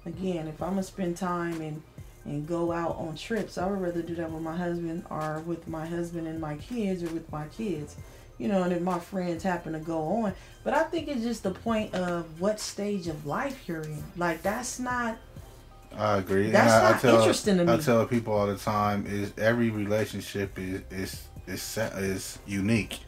[0.07, 1.83] Again, if I'm gonna spend time and
[2.27, 5.68] and go out on trips, I would rather do that with my husband or with
[5.68, 7.97] my husband and my kids or with my kids,
[8.38, 8.62] you know.
[8.62, 11.94] And if my friends happen to go on, but I think it's just the point
[11.94, 14.03] of what stage of life you're in.
[14.16, 15.16] Like that's not.
[15.97, 16.51] I agree.
[16.51, 17.73] That's I, not I tell, interesting to me.
[17.73, 23.01] I tell people all the time is every relationship is is is is unique.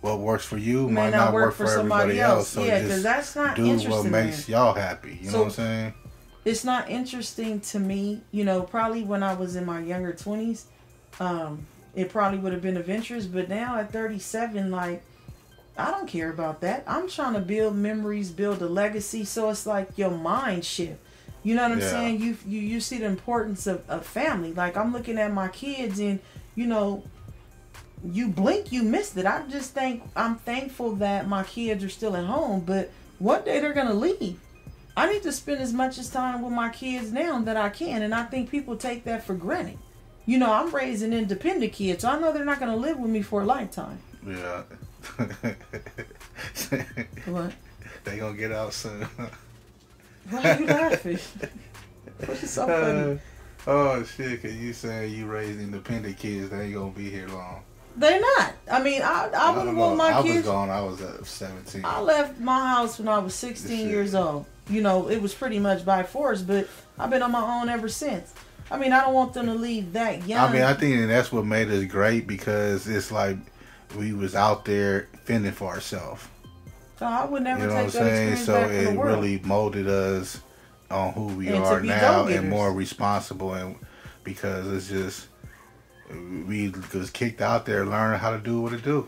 [0.00, 2.48] What works for you May might not not work work for somebody else.
[2.48, 5.18] So Yeah, 'cause just that's not do what interesting to makes y'all happy.
[5.22, 5.94] You So- know what I'm saying?
[6.44, 8.20] it's not interesting to me.
[8.32, 10.64] You know, probably when I was in my younger twenties,
[11.20, 13.32] um, it probably would have been of interest.
[13.32, 15.02] But now at thirty seven, like
[15.76, 16.84] I don't care about that.
[16.86, 19.24] I'm trying to build memories, build a legacy.
[19.24, 20.98] So it's like your mind shift.
[21.42, 21.90] You know what I'm Yeah.
[21.90, 22.20] saying?
[22.20, 24.52] You you you see the importance of, of family.
[24.52, 26.20] Like I'm looking at my kids and
[26.54, 27.02] you know
[28.04, 29.26] you blink, you missed it.
[29.26, 33.60] I just think I'm thankful that my kids are still at home, but one day
[33.60, 34.40] they're gonna leave.
[34.96, 38.02] I need to spend as much as time with my kids now that I can,
[38.02, 39.78] and I think people take that for granted.
[40.26, 43.22] You know, I'm raising independent kids, so I know they're not gonna live with me
[43.22, 43.98] for a lifetime.
[44.26, 44.62] Yeah.
[47.26, 47.52] What?
[48.04, 49.06] they gonna get out soon.
[50.30, 51.18] Why are you laughing?
[52.26, 53.12] What's so funny?
[53.14, 53.18] Uh,
[53.66, 54.42] oh shit!
[54.42, 57.62] Cause you saying you raised independent kids, they ain't gonna be here long.
[57.96, 58.54] They're not.
[58.70, 60.34] I mean, I I wouldn't want my kids.
[60.34, 60.70] I was gone.
[60.70, 61.84] I was at seventeen.
[61.84, 63.86] I left my house when I was 16 Shit.
[63.86, 64.46] years old.
[64.70, 67.88] You know, it was pretty much by force, but I've been on my own ever
[67.88, 68.32] since.
[68.72, 70.48] I mean, I don't want them to leave that young.
[70.48, 73.36] I mean, I think that's what made us great because it's like
[73.98, 76.26] we was out there fending for ourselves.
[76.98, 78.36] so I would never You know take what I'm that saying?
[78.36, 80.40] So back from the it really molded us
[80.90, 83.76] on who we And are now and more responsible and
[84.24, 85.28] because it's just
[86.46, 89.06] we was kicked out there learning how to do what to do.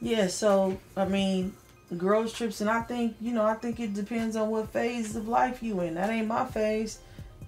[0.00, 1.54] Yeah, so I mean,
[1.96, 5.26] girls trips, and I think you know, I think it depends on what phase of
[5.26, 5.94] life you in.
[5.94, 7.00] That ain't my phase.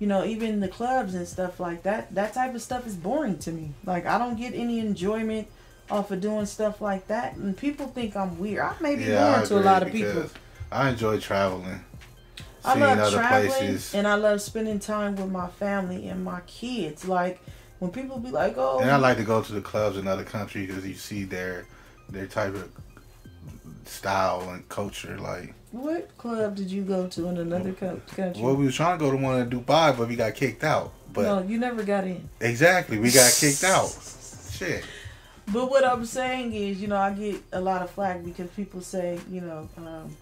[0.02, 2.12] You know, even the clubs and stuff like that.
[2.12, 3.70] That type of stuff is boring to me.
[3.84, 5.46] Like I don't get any enjoyment
[5.88, 8.64] off of doing stuff like that, and people think I'm weird.
[8.64, 10.24] I may be Yeah, boring to a lot of people.
[10.72, 11.84] I enjoy traveling.
[12.64, 13.94] I love other traveling places.
[13.94, 17.06] and I love spending time with my family and my kids.
[17.06, 17.40] Like
[17.78, 20.24] when people be like, "Oh," And I like to go to the clubs in other
[20.24, 21.64] countries because you see their
[22.08, 22.68] their type of
[23.84, 25.16] style and culture.
[25.16, 28.42] Like, what club did you go to in another co- country?
[28.42, 30.92] well, we was trying to go to one in Dubai, but we got kicked out.
[31.12, 32.28] But no, you never got in.
[32.40, 33.88] exactly, we got kicked out.
[34.50, 34.84] Shit.
[35.52, 38.80] But what I'm saying is, you know, I get a lot of flack because people
[38.80, 40.16] say, you know, um,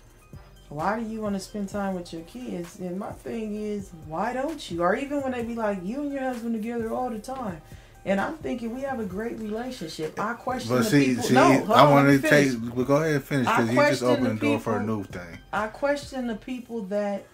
[0.70, 2.78] why do you want to spend time with your kids?
[2.78, 4.82] And my thing is, why don't you?
[4.82, 7.60] Or even when they be like, you and your husband together all the time.
[8.04, 10.18] And I'm thinking we have a great relationship.
[10.18, 11.22] I question But the see, people.
[11.24, 12.52] see, no, I want to take.
[12.74, 15.04] Well, go ahead and finish because you just opened the the door for a new
[15.04, 15.38] thing.
[15.52, 17.26] I question the people that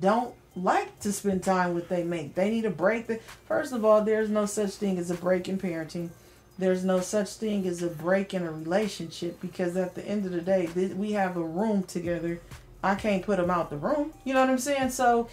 [0.00, 2.34] don't like to spend time with they mate.
[2.34, 3.06] They need a break.
[3.06, 6.10] That first of all, there's no such thing as a break in parenting.
[6.58, 10.32] There's no such thing as a break in a relationship because at the end of
[10.32, 12.40] the day, we have a room together.
[12.82, 14.12] I can't put them out the room.
[14.24, 14.90] You know what I'm saying?
[14.90, 15.28] So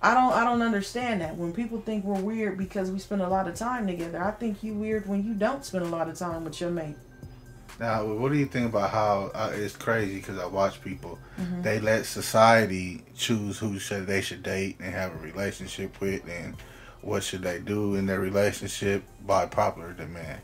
[0.00, 1.36] I don't I don't understand that.
[1.36, 4.62] When people think we're weird because we spend a lot of time together, I think
[4.62, 6.96] you weird when you don't spend a lot of time with your mate.
[7.80, 10.16] Now, what do you think about how uh, it's crazy?
[10.16, 11.62] Because I watch people, Mm-hmm.
[11.62, 16.56] they let society choose who should they should date and have a relationship with, and
[17.02, 20.40] what should they do in their relationship by popular demand.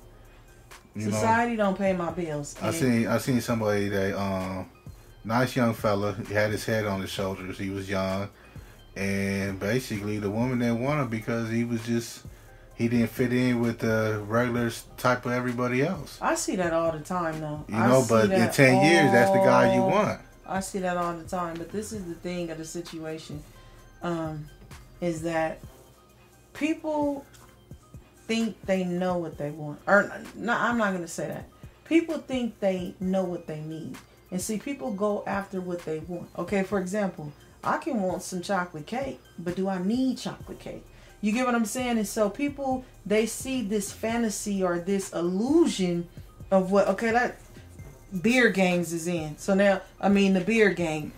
[0.95, 2.55] You know, Society don't pay my bills.
[2.63, 4.69] I seen I seen somebody that um,
[5.25, 6.15] nice young fella.
[6.29, 7.59] He had his head on his shoulders.
[7.59, 8.29] He was young,
[8.97, 12.25] and basically the woman didn't want him because he was just
[12.77, 16.19] he didn't fit in with the regular type of everybody else.
[16.21, 17.65] I see that all the time though.
[17.69, 20.21] You I know, but in that ten years, that's the guy you want.
[20.47, 21.57] I see that all the time.
[21.57, 23.43] But this is the thing of the situation,
[24.03, 24.49] um,
[25.01, 25.61] is that
[26.53, 27.25] people
[28.27, 29.81] think they know what they want.
[29.87, 31.49] Or no, I'm not gonna say that.
[31.85, 33.97] People think they know what they need.
[34.31, 36.29] And see, people go after what they want.
[36.37, 37.33] Okay, for example,
[37.65, 40.85] I can want some chocolate cake, but do I need chocolate cake?
[41.21, 41.99] You get what I'm saying?
[41.99, 46.09] And so people they see this fantasy or this illusion
[46.51, 47.39] of what okay, that
[48.23, 49.39] beer gangs is in.
[49.39, 51.13] So now I mean the beer gang.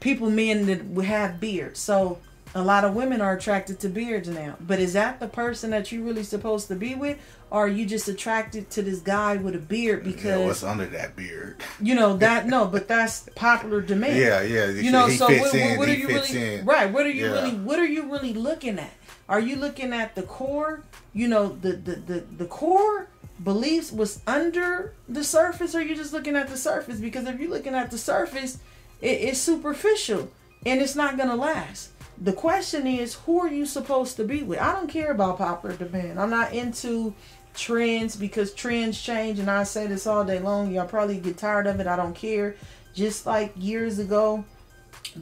[0.00, 1.78] People men that have beards.
[1.78, 2.18] So
[2.56, 4.56] a lot of women are attracted to beards now.
[4.60, 7.18] But is that the person that you're really supposed to be with?
[7.50, 10.86] Or are you just attracted to this guy with a beard Yeah, because what's under
[10.86, 11.62] that beard?
[11.80, 14.18] you know that no, but that's popular demand.
[14.18, 14.70] Yeah, yeah.
[14.70, 15.76] You know, so what, in.
[15.78, 16.64] what are you really in.
[16.64, 16.90] right?
[16.90, 17.32] What are you Yeah.
[17.32, 18.92] really what are you really looking at?
[19.28, 20.82] Are you looking at the core?
[21.12, 23.08] You know, the the the, the core
[23.44, 26.98] beliefs was under the surface, or you just looking at the surface?
[27.00, 28.58] Because if you're looking at the surface,
[29.02, 30.30] it, it's superficial
[30.64, 31.90] and it's not gonna last.
[32.18, 34.58] The question is, who are you supposed to be with?
[34.58, 36.18] I don't care about popular demand.
[36.18, 37.14] I'm not into
[37.54, 40.72] trends because trends change, and I say this all day long.
[40.72, 41.86] Y'all probably get tired of it.
[41.86, 42.56] I don't care.
[42.94, 44.44] Just like years ago,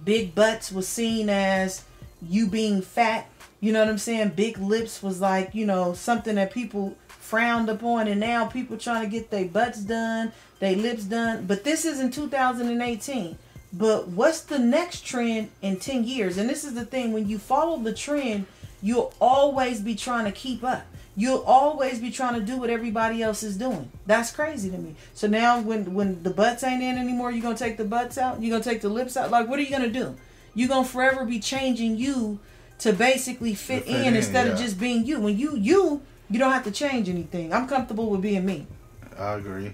[0.04, 1.85] big butts was seen as
[2.22, 3.28] you being fat.
[3.61, 4.30] You know what I'm saying?
[4.30, 9.02] Big lips was like, you know, something that people frowned upon and now people trying
[9.02, 11.46] to get their butts done, their lips done.
[11.46, 13.38] But this is in 2018.
[13.77, 16.39] But what's the next trend in 10 years?
[16.39, 18.47] And this is the thing when you follow the trend,
[18.81, 20.85] you'll always be trying to keep up.
[21.17, 23.91] You'll always be trying to do what everybody else is doing.
[24.07, 24.97] That's crazy to me.
[25.13, 28.43] So now when when the butts ain't in anymore, you're gonna take the butts out,
[28.43, 29.31] you're gonna take the lips out.
[29.31, 30.17] Like what are you gonna do?
[30.55, 32.41] You're gonna forever be changing you
[32.81, 35.21] to basically fit, To in, in, instead of just being you.
[35.21, 37.53] When you you, you don't have to change anything.
[37.53, 38.67] I'm comfortable with being me.
[39.17, 39.73] I agree.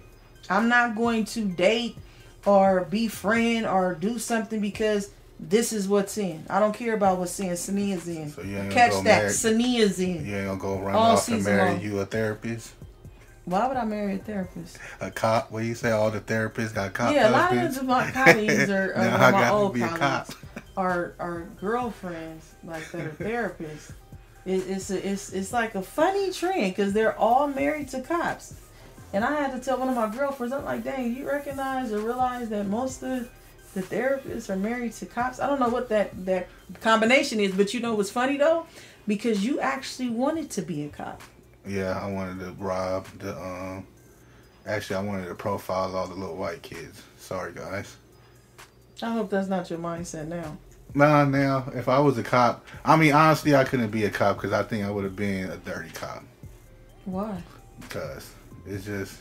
[0.51, 1.97] I'm not going to date
[2.47, 6.45] or be friend or do something because this is what's in.
[6.51, 7.49] I don't care about what's in.
[7.51, 8.31] Saniyyah's in.
[8.31, 9.05] So Catch that.
[9.05, 10.27] marry- Saniyyah's in.
[10.27, 11.81] You ain't gonna go run All off and marry long.
[11.81, 12.73] you a therapist,
[13.47, 14.79] Why would I marry a therapist?
[15.01, 15.51] a cop.
[15.51, 15.91] What you say?
[15.93, 19.31] All the therapists got cop yeah, a lot of my colleagues are, uh, I my
[19.31, 20.63] got to old be a colleagues cop.
[20.77, 23.93] are are girlfriends like that are therapists.
[24.47, 28.55] It, it's a, it's it's like a funny trend because they're all married to cops,
[29.13, 31.99] and I had to tell one of my girlfriends, I'm like, dang, you recognize or
[32.01, 33.29] realize that most of
[33.75, 35.41] the therapists are married to cops.
[35.41, 36.49] I don't know what that that
[36.81, 38.67] combination is, but you know what's funny though,
[39.07, 41.23] because you actually wanted to be a cop.
[41.67, 43.37] Yeah, I wanted to rob the.
[43.37, 43.87] um
[44.67, 47.03] Actually, I wanted to profile all the little white kids.
[47.19, 47.97] Sorry, guys.
[49.03, 50.59] I hope that's not your mindset now.
[50.95, 54.37] Nah, now if I was a cop, I mean honestly, I couldn't be a cop
[54.37, 56.25] because I think I would have been a dirty cop.
[57.05, 57.43] Why?
[57.81, 58.31] Because
[58.71, 59.19] it's just,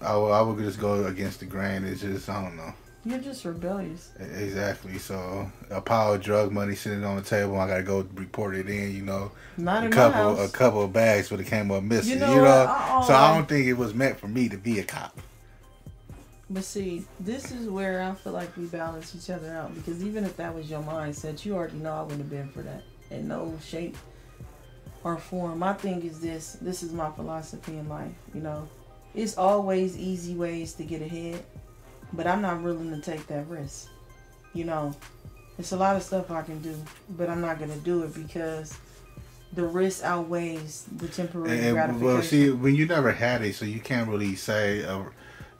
[0.00, 1.84] I would, I would just go against the grain.
[1.84, 2.72] It's just I don't know.
[3.06, 4.12] You're just rebellious.
[4.18, 4.96] Exactly.
[4.98, 7.58] So a pile of drug money sitting on the table.
[7.58, 8.94] I gotta go report it in.
[8.94, 12.12] You know, Not a couple a couple of bags would have came up missing.
[12.12, 12.68] You You know know, what?
[12.68, 15.18] I- so I don't think it was meant for me to be a cop.
[16.48, 20.24] But see, this is where I feel like we balance each other out because even
[20.24, 23.28] if that was your mindset, you already know I wouldn't have been for that in
[23.28, 23.96] no shape
[25.04, 25.58] or form.
[25.58, 28.12] My thing is this this is my philosophy in life.
[28.34, 28.68] You know,
[29.14, 31.44] it's always easy ways to get ahead,
[32.12, 33.88] but I'm not willing to take that risk.
[34.54, 34.94] You know,
[35.58, 36.74] it's a lot of stuff I can do,
[37.10, 38.76] but I'm not going to do it because
[39.52, 42.04] the risk outweighs the temporary And, gratification.
[42.06, 45.02] well, see, when you never had it, so you can't really say uh,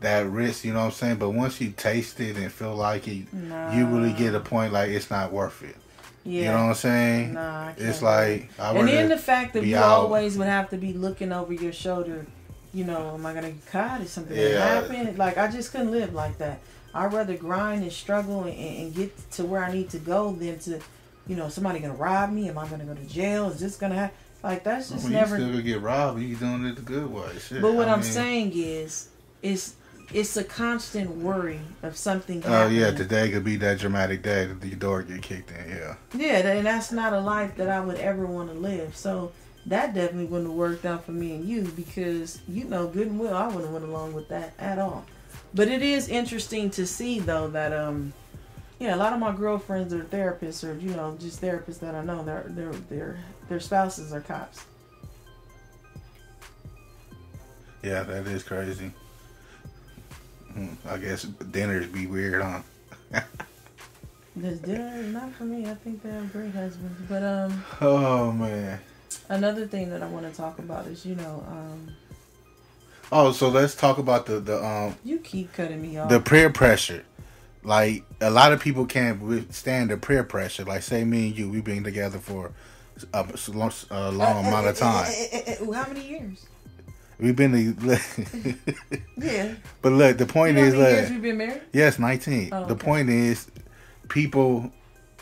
[0.00, 0.64] that risk.
[0.64, 1.16] You know what I'm saying?
[1.16, 4.90] But once you taste it and feel like it, you really get a point like
[4.90, 5.76] it's not worth it.
[6.24, 6.40] Yeah.
[6.40, 7.34] You know what I'm saying?
[7.34, 9.84] Nah, I It's like I and then the fact that you out.
[10.00, 12.26] always would have to be looking over your shoulder,
[12.72, 14.00] you know, am I gonna get caught?
[14.00, 14.80] Is something gonna Yeah.
[14.80, 15.16] happen?
[15.16, 16.60] Like I just couldn't live like that.
[16.94, 20.58] I'd rather grind and struggle and, and get to where I need to go than
[20.60, 20.80] to,
[21.26, 22.48] you know, somebody gonna rob me.
[22.48, 23.48] Am I gonna go to jail?
[23.50, 24.16] Is this gonna happen?
[24.42, 25.36] Like that's oh, just Well, never.
[25.36, 26.20] You still gonna get robbed.
[26.20, 27.30] You doing it the good way.
[27.38, 27.62] Shit.
[27.62, 29.08] but what I I'm mean, saying is,
[29.42, 29.74] is
[30.12, 32.42] it's a constant worry of something.
[32.44, 32.80] Oh happening.
[32.80, 35.68] yeah, today could be that dramatic day that the door get kicked in.
[35.68, 35.96] Yeah.
[36.14, 38.96] Yeah, and that's not a life that I would ever want to live.
[38.96, 39.32] So
[39.66, 43.18] that definitely wouldn't have worked out for me and you because you know good and
[43.18, 45.04] well I wouldn't have went along with that at all.
[45.54, 48.12] But it is interesting to see though that um
[48.78, 52.04] yeah a lot of my girlfriends are therapists or you know just therapists that I
[52.04, 54.64] know their their their their spouses are cops.
[57.82, 58.92] Yeah, that is crazy.
[60.54, 62.62] Hmm, I guess dinners be weird, huh?
[64.36, 65.70] This dinner is not for me.
[65.70, 67.00] I think they have great husbands.
[67.08, 68.80] But um Oh man.
[69.28, 71.90] another thing that I want to talk about is you know um
[73.12, 76.08] Oh, so let's talk about the the um you keep cutting me off.
[76.08, 77.04] the peer pressure.
[77.62, 80.64] Like a lot of people can't withstand the peer pressure.
[80.64, 82.50] Like say me and you, we've been together for
[83.12, 85.12] a, long, a long amount of time.
[85.72, 86.46] How many years?
[87.18, 87.98] We've been, to,
[89.16, 89.54] Yeah.
[89.82, 91.62] but look, the point you know is, how many years look, we've been married?
[91.72, 92.48] yes, nineteen.
[92.52, 92.84] Oh, The okay.
[92.84, 93.48] point is,
[94.08, 94.72] people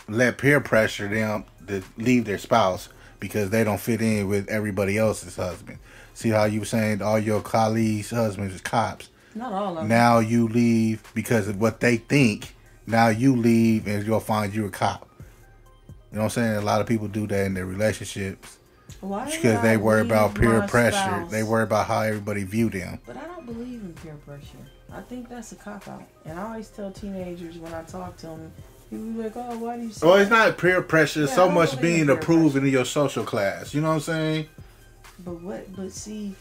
[0.08, 2.88] let peer pressure them to leave their spouse
[3.20, 5.78] because they don't fit in with everybody else's husband.
[6.14, 9.08] See how you were saying all your colleagues' husbands is cops.
[9.34, 9.88] Not all of them.
[9.88, 12.54] Now you leave because of what they think.
[12.86, 15.08] Now you leave and you'll find you a cop.
[16.10, 16.56] You know what I'm saying?
[16.56, 18.58] A lot of people do that in their relationships
[19.00, 20.96] Why did because I they worry about peer pressure.
[20.96, 21.30] spouse?
[21.30, 22.98] They worry about how everybody view them.
[23.06, 24.58] But I don't believe in peer pressure.
[24.92, 26.04] I think that's a cop out.
[26.24, 28.52] And I always tell teenagers when I talk to them,
[28.90, 31.20] people be like, "Oh, why do you?" Oh, say Well, it's that?" not peer pressure.
[31.20, 33.74] Yeah, so much being in peer approved in your social class.
[33.74, 34.48] You know what I'm saying?
[35.24, 35.74] But what?
[35.74, 36.34] But see,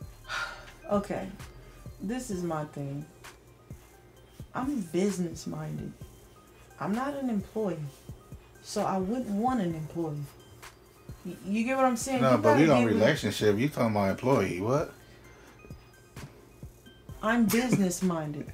[0.90, 1.28] okay,
[2.00, 3.04] this is my thing.
[4.54, 5.92] I'm business minded.
[6.80, 7.76] I'm not an employee,
[8.62, 10.16] so I wouldn't want an employee.
[11.46, 12.22] You, get what I'm saying?
[12.22, 13.58] No, You but we with- relationship.
[13.58, 14.60] You talking about employee?
[14.60, 14.92] What?
[17.22, 18.52] I'm business minded.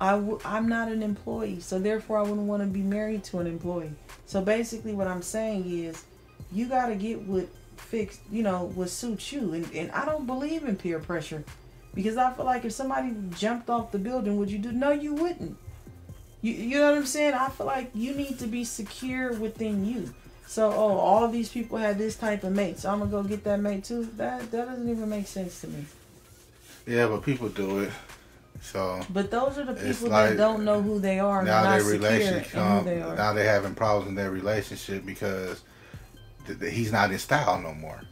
[0.00, 3.38] I w- I'm not an employee, so therefore I wouldn't want to be married to
[3.38, 3.92] an employee.
[4.26, 6.04] So basically, what I'm saying is,
[6.52, 9.54] you got to get what fixed, you know, what suits you.
[9.54, 11.44] And, and I don't believe in peer pressure
[11.94, 14.72] because I feel like if somebody jumped off the building, would you do?
[14.72, 15.56] No, you wouldn't.
[16.42, 17.34] You, you know what I'm saying?
[17.34, 20.12] I feel like you need to be secure within you.
[20.52, 23.42] So, oh, all these people had this type of mate, so I'm gonna go get
[23.44, 24.04] that mate too.
[24.18, 25.86] That that doesn't even make sense to me.
[26.86, 27.90] Yeah, but people do it.
[28.60, 31.82] So But those are the people like- that don't know who they are now their
[31.82, 35.62] relationship, um, they now they're having problems in their relationship because
[36.46, 38.02] th- th- he's not in style no more.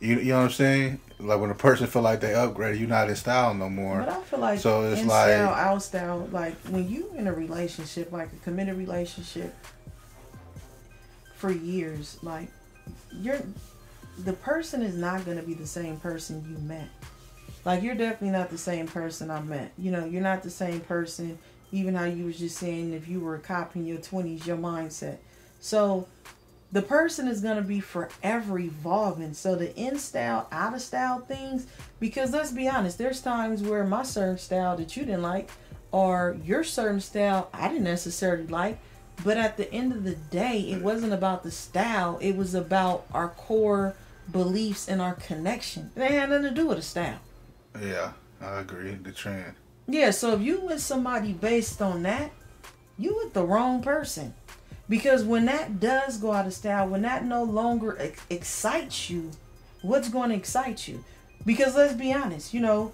[0.00, 1.00] You, you know what I'm saying?
[1.18, 3.98] Like when a person feel like they upgraded, you're not in style no more.
[4.00, 7.26] but I feel like so it's in like- style, out style, like when you in
[7.26, 9.54] a relationship, like a committed relationship
[11.36, 12.48] for years, like
[13.12, 13.40] you're
[14.24, 16.88] the person is not gonna be the same person you met.
[17.64, 19.72] Like you're definitely not the same person I met.
[19.76, 21.38] You know, you're not the same person.
[21.72, 24.56] Even how you was just saying, if you were a cop in your twenties, your
[24.56, 25.18] mindset.
[25.60, 26.06] So
[26.72, 29.34] the person is going to be forever evolving.
[29.34, 31.66] So the in style, out of style things,
[32.00, 35.50] because let's be honest, there's times where my certain style that you didn't like,
[35.92, 38.78] or your certain style I didn't necessarily like.
[39.24, 43.06] But at the end of the day, it wasn't about the style, it was about
[43.12, 43.94] our core
[44.30, 45.90] beliefs and our connection.
[45.96, 47.18] It had nothing to do with the style.
[47.80, 48.94] Yeah, I agree.
[48.94, 49.54] The trend.
[49.88, 52.30] Yeah, so if you with somebody based on that,
[52.98, 54.34] you with the wrong person.
[54.88, 59.32] Because when that does go out of style, when that no longer ex- excites you,
[59.82, 61.04] what's going to excite you?
[61.44, 62.92] Because let's be honest, you know,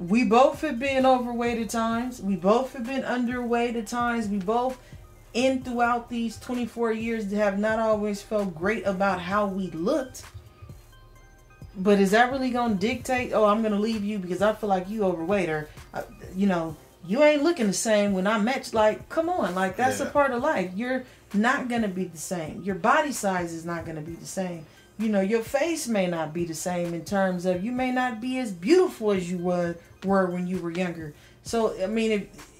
[0.00, 2.22] we both have been overweight at times.
[2.22, 4.28] We both have been underweight at times.
[4.28, 4.80] We both,
[5.34, 10.22] in throughout these 24 years, have not always felt great about how we looked.
[11.76, 14.54] But is that really going to dictate, oh, I'm going to leave you because I
[14.54, 16.02] feel like you overweight or, uh,
[16.34, 18.76] you know, you ain't looking the same when I met you.
[18.78, 19.54] Like, come on.
[19.54, 20.70] Like, that's a part of life.
[20.74, 22.62] You're not going to be the same.
[22.62, 24.64] Your body size is not going to be the same.
[25.00, 28.20] You know, your face may not be the same in terms of you may not
[28.20, 31.14] be as beautiful as you were, were when you were younger.
[31.42, 32.50] So, I mean, if,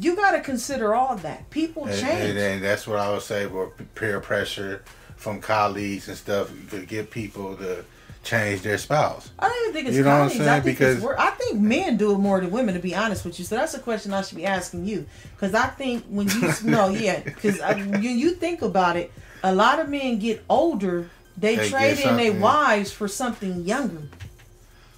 [0.00, 1.48] you got to consider all that.
[1.50, 2.02] People change.
[2.02, 3.46] and, and that's what I would say.
[3.46, 4.82] Where peer pressure
[5.16, 7.84] from colleagues and stuff to get people to
[8.24, 9.30] change their spouse.
[9.38, 10.40] I don't even think it's You know what I'm colleagues.
[10.40, 10.62] I saying?
[10.62, 12.74] think Because- I think men do it more than women.
[12.74, 15.06] To be honest with you, so that's a question I should be asking you.
[15.36, 17.58] Because I think when you no, yeah, because
[18.02, 19.12] you you think about it,
[19.44, 24.02] a lot of men get older, they, They trade in their wives for something younger.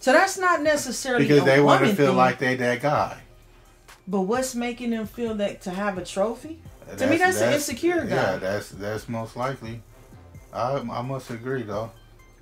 [0.00, 3.18] So that's not necessarily Because they want to feel thing, like they that guy.
[4.06, 6.60] But what's making them feel that to have a trophy?
[6.98, 8.14] To me, that's an insecure guy.
[8.14, 9.82] Yeah, that's that's most likely.
[10.52, 11.90] I I must agree though.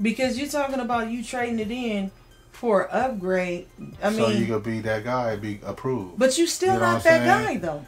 [0.02, 2.10] Because you're talking about you trading it in
[2.52, 3.68] for upgrade.
[4.02, 6.18] I mean so you could be that guy, be approved.
[6.18, 7.60] but you still You know not that saying?
[7.62, 7.86] guy though.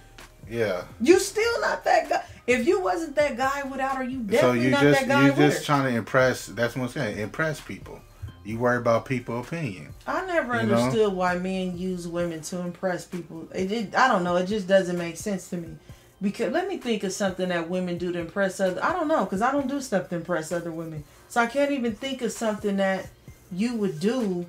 [0.51, 0.84] Yeah.
[1.01, 2.24] You still not that guy.
[2.47, 5.32] If you wasn't that guy without her, you So you not just that guy you
[5.34, 5.64] just her.
[5.64, 6.47] trying to impress.
[6.47, 7.18] That's what I'm saying.
[7.18, 8.01] Impress people.
[8.44, 9.92] You worry about people opinion.
[10.07, 10.76] I never You know?
[10.76, 13.49] understood why men use women to impress people.
[13.53, 14.36] It, it, I don't know.
[14.36, 15.76] It just doesn't make sense to me.
[16.22, 18.82] Because let me think of something that women do to impress other.
[18.82, 21.03] I don't know because I don't do stuff to impress other women.
[21.28, 23.09] So I can't even think of something that
[23.51, 24.47] you would do.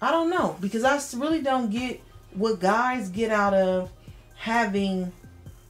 [0.00, 2.00] I don't know because I really don't get
[2.32, 3.90] what guys get out of
[4.36, 5.12] having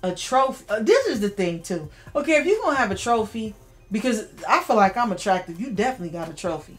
[0.07, 0.65] a trophy.
[0.69, 1.89] Uh, this is the thing too.
[2.15, 3.55] Okay, if you're gonna have a trophy,
[3.91, 6.77] because I feel like I'm attractive, you definitely got a trophy.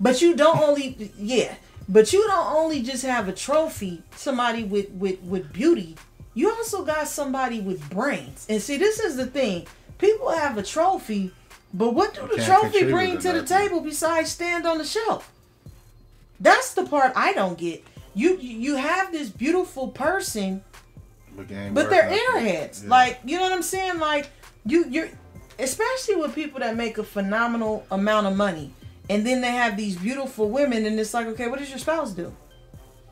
[0.00, 1.54] But you don't only yeah,
[1.88, 5.96] but you don't only just have a trophy, somebody with with with beauty.
[6.34, 8.46] You also got somebody with brains.
[8.48, 9.66] And see, this is the thing.
[9.98, 11.30] People have a trophy,
[11.74, 15.30] but what do the trophy bring to to the table besides stand on the shelf?
[16.40, 17.84] That's the part I don't get.
[18.14, 20.64] You you have this beautiful person
[21.36, 22.84] But, but they're airheads.
[22.84, 22.90] Yeah.
[22.90, 23.98] Like, you know what I'm saying?
[23.98, 24.30] Like,
[24.64, 25.08] you you're
[25.58, 28.72] especially with people that make a phenomenal amount of money,
[29.08, 32.12] and then they have these beautiful women, and it's like, okay, what does your spouse
[32.12, 32.34] do?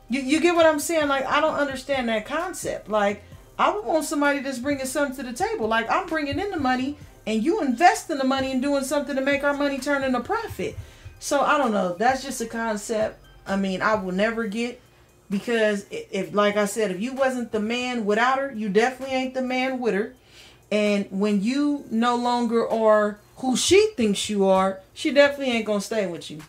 [0.09, 1.07] You you get what I'm saying?
[1.07, 2.89] Like, I don't understand that concept.
[2.89, 3.23] Like,
[3.57, 5.67] I would want somebody that's bringing something to the table.
[5.67, 9.15] Like, I'm bringing in the money, and you invest in the money and doing something
[9.15, 10.77] to make our money turn into profit.
[11.19, 11.95] So I don't know.
[11.97, 13.23] That's just a concept.
[13.45, 14.81] I mean, I will never get
[15.31, 19.33] because if like i said if you wasn't the man without her you definitely ain't
[19.33, 20.13] the man with her
[20.71, 25.81] and when you no longer are who she thinks you are she definitely ain't gonna
[25.81, 26.39] stay with you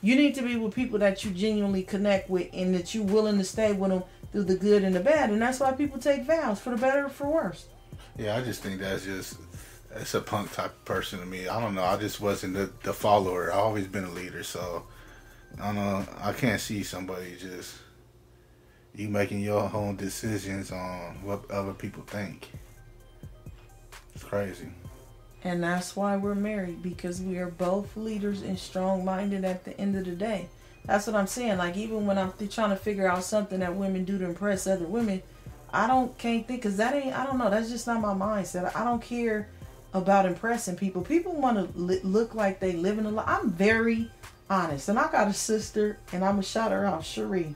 [0.00, 3.36] you need to be with people that you genuinely connect with and that you're willing
[3.36, 4.02] to stay with them
[4.32, 7.06] through the good and the bad and that's why people take vows for the better
[7.06, 7.66] or for worse
[8.16, 9.36] Yeah, I just think that's just
[9.92, 11.48] that's a punk type person to me.
[11.48, 11.82] I don't know.
[11.82, 13.52] I just wasn't the, the follower.
[13.52, 14.84] I've always been a leader, so
[15.60, 16.06] I don't know.
[16.20, 17.74] I can't see somebody just
[18.94, 22.50] you making your own decisions on what other people think.
[24.14, 24.68] It's crazy.
[25.42, 29.78] And that's why we're married because we are both leaders and strong minded at the
[29.80, 30.48] end of the day.
[30.84, 31.58] That's what I'm saying.
[31.58, 34.86] Like even when I'm trying to figure out something that women do to impress other
[34.86, 35.22] women,
[35.72, 37.16] I don't can't think because that ain't.
[37.16, 37.48] I don't know.
[37.48, 38.74] That's just not my mindset.
[38.74, 39.48] I don't care
[39.94, 41.02] about impressing people.
[41.02, 43.26] People want to li- look like they living a life.
[43.28, 44.10] I'm very
[44.48, 47.54] honest, and I got a sister, and I'm gonna shout her out, Cherie.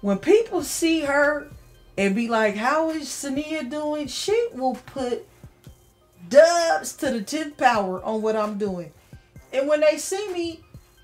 [0.00, 1.48] When people see her
[1.96, 5.26] and be like, "How is Saniyyah doing?" She will put
[6.28, 8.92] dubs to the 10th power on what I'm doing.
[9.52, 10.60] And when they see me,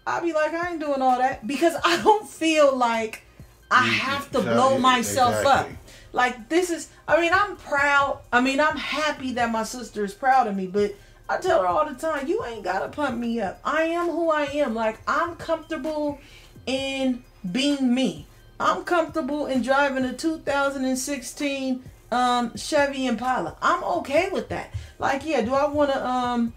[0.06, 3.22] I'll be like, I ain't doing all that because I don't feel like
[3.70, 5.68] I have to blow myself up.
[6.12, 8.20] Like, this is, I mean, I'm proud.
[8.32, 10.94] I mean, I'm happy that my sister is proud of me, but
[11.28, 13.58] I tell her all the time, you ain't got to pump me up.
[13.64, 14.74] I am who I am.
[14.74, 16.20] Like, I'm comfortable
[16.66, 18.26] in being me.
[18.60, 21.82] I'm comfortable in driving a 2016
[22.12, 23.56] um, Chevy Impala.
[23.60, 24.72] I'm okay with that.
[24.98, 26.52] Like, yeah, do I want to um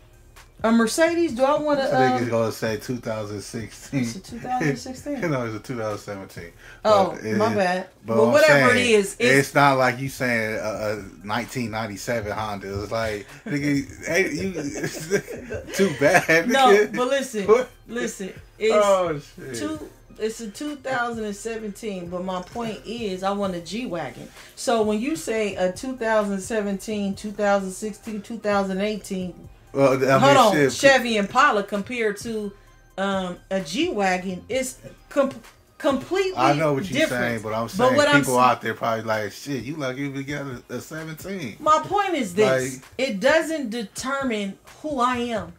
[0.63, 1.33] a Mercedes?
[1.33, 1.85] Do I want to?
[1.85, 3.99] I think it's Um, gonna say 2016.
[3.99, 5.21] It's a 2016.
[5.31, 6.51] no, it's a 2017.
[6.85, 7.87] oh, it- my bad.
[8.05, 10.95] But Well, whatever saying, it is, it's, it's, not like you saying a, a
[11.25, 12.81] 1997 Honda.
[12.83, 16.47] It's like, nigga, hey, you, too bad.
[16.49, 16.87] no.
[16.93, 17.47] But listen,
[17.87, 18.33] listen.
[18.59, 19.55] It's oh shit.
[19.55, 19.89] two.
[20.19, 24.27] It's a 2017, but my point is, I want a G wagon.
[24.55, 31.17] So when you say a 2017, 2016, 2018, well, I mean, hold on, shit, Chevy
[31.17, 32.51] Impala compared to
[32.97, 34.77] um, a G wagon is
[35.09, 35.31] com-
[35.77, 36.35] completely.
[36.35, 37.23] I know what you're different.
[37.23, 40.41] saying, but I'm saying I'm people out there probably like, shit, you lucky you get
[40.41, 41.57] a, a 17.
[41.59, 45.53] My point is this: Like- it doesn't determine who I am.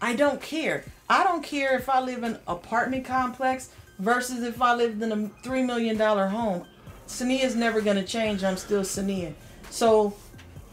[0.00, 0.84] I don't care.
[1.08, 5.12] I don't care if I live in an apartment complex versus if I lived in
[5.12, 6.66] a three million dollar home.
[7.06, 8.42] Saniyyah's never gonna change.
[8.42, 9.34] I'm still Saniyyah.
[9.70, 10.14] So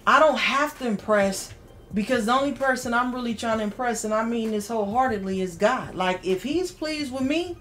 [0.07, 1.53] I don't have to impress
[1.93, 5.55] because the only person I'm really trying to impress, and I mean this wholeheartedly, is
[5.55, 5.93] God.
[5.95, 7.55] Like if He's pleased with me,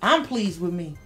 [0.00, 0.96] I'm pleased with me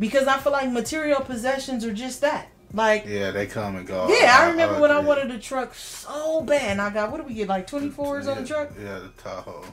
[0.00, 2.48] because I feel like material possessions are just that.
[2.72, 4.08] Like Yeah, they come and go.
[4.08, 6.72] yeah, I remember when I wanted a truck so bad.
[6.72, 8.70] And I got what do we get like twenty fours on the truck?
[8.76, 9.64] Yeah, the Tahoe.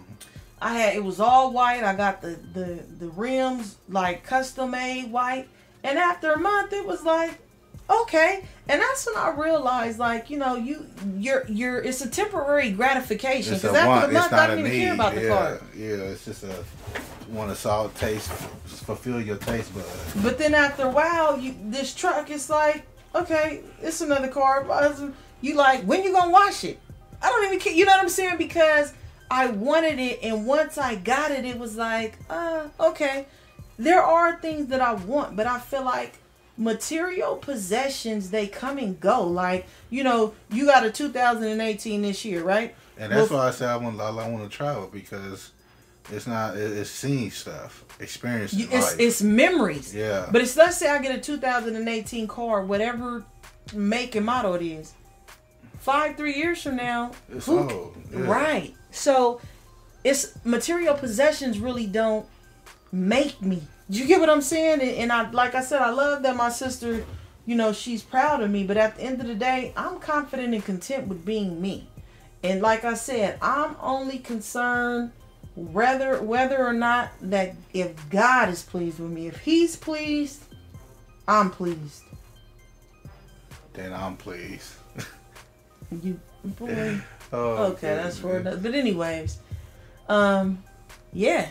[0.62, 1.84] I had it was all white.
[1.84, 5.48] I got the the the rims like custom made white.
[5.84, 7.40] And after a month, it was like
[7.90, 8.46] okay.
[8.70, 10.86] And that's when I realized like you know you
[11.18, 14.08] you're you're it's a temporary gratification because after want.
[14.08, 15.62] the month I don't even care about the yeah, car.
[15.76, 15.88] yeah.
[15.88, 16.64] It's just a
[17.30, 19.86] want to solve taste, fulfill your taste bud.
[20.22, 22.86] But then after a while, you this truck is like,
[23.16, 24.66] okay, it's another car.
[25.42, 26.80] You like when you gonna wash it?
[27.22, 27.74] I don't even care.
[27.74, 28.38] You know what I'm saying?
[28.38, 28.94] Because
[29.32, 33.26] I wanted it, and once I got it, it was like, uh, okay.
[33.80, 36.20] there are things that I want, but I feel like
[36.58, 39.24] material possessions they come and go.
[39.26, 42.76] Like you know, you got a 2018 this year, right?
[42.98, 45.52] And that's Well, why I say I want I want to travel because
[46.12, 49.00] it's not it's seeing stuff, experiencing You, it's life.
[49.00, 49.96] it's memories.
[49.96, 53.24] yeah, But it's let's say I get a 2018 car, whatever
[53.74, 54.94] make and model it is.
[55.80, 57.96] Five, three years from now, it's who- old.
[58.12, 58.20] Yeah.
[58.28, 58.74] right?
[58.92, 59.42] So,
[60.04, 62.26] it's material possessions really don't
[62.92, 63.64] make me.
[63.90, 64.82] You get what I'm saying?
[64.82, 67.06] And, and I, like I said, I love that my sister,
[67.46, 68.64] you know, she's proud of me.
[68.64, 71.88] But at the end of the day, I'm confident and content with being me.
[72.44, 75.12] And like I said, I'm only concerned
[75.56, 80.44] whether whether or not that if God is pleased with me, if He's pleased,
[81.28, 82.04] I'm pleased.
[83.74, 84.74] Then I'm pleased.
[86.02, 87.02] You boy.
[87.34, 88.58] Oh, okay, that's for another.
[88.58, 89.40] But anyways,
[90.10, 90.64] um,
[91.14, 91.48] yeah,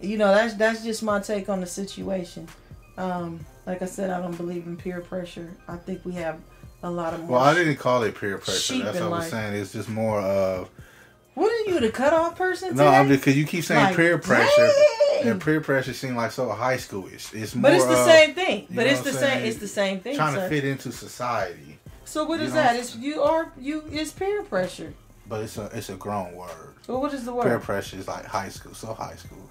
[0.00, 2.48] you know that's that's just my take on the situation.
[2.96, 5.54] Um, like I said, I don't believe in peer pressure.
[5.68, 6.38] I think we have
[6.82, 7.30] a lot of more.
[7.32, 8.78] Well, I didn't call it peer pressure.
[8.78, 9.54] That's what I was saying.
[9.54, 10.70] It's just more of
[11.34, 12.76] what are you, the cutoff person?
[12.76, 12.86] no.
[12.86, 14.70] I'm just because you keep saying Like, peer pressure,
[15.22, 15.28] dang!
[15.28, 17.32] and peer pressure seems like so high schoolish.
[17.34, 18.66] It's more But it's the of same thing.
[18.70, 19.44] But it's the I'm same.
[19.46, 20.16] It's the same thing.
[20.16, 21.78] trying to fit into society.
[22.04, 22.76] So what you is that?
[22.76, 24.92] It's you are you is peer pressure.
[25.30, 26.74] But it's a it's a grown word.
[26.88, 27.44] Well, what is the word?
[27.44, 29.48] Peer pressure is like high school, so high school.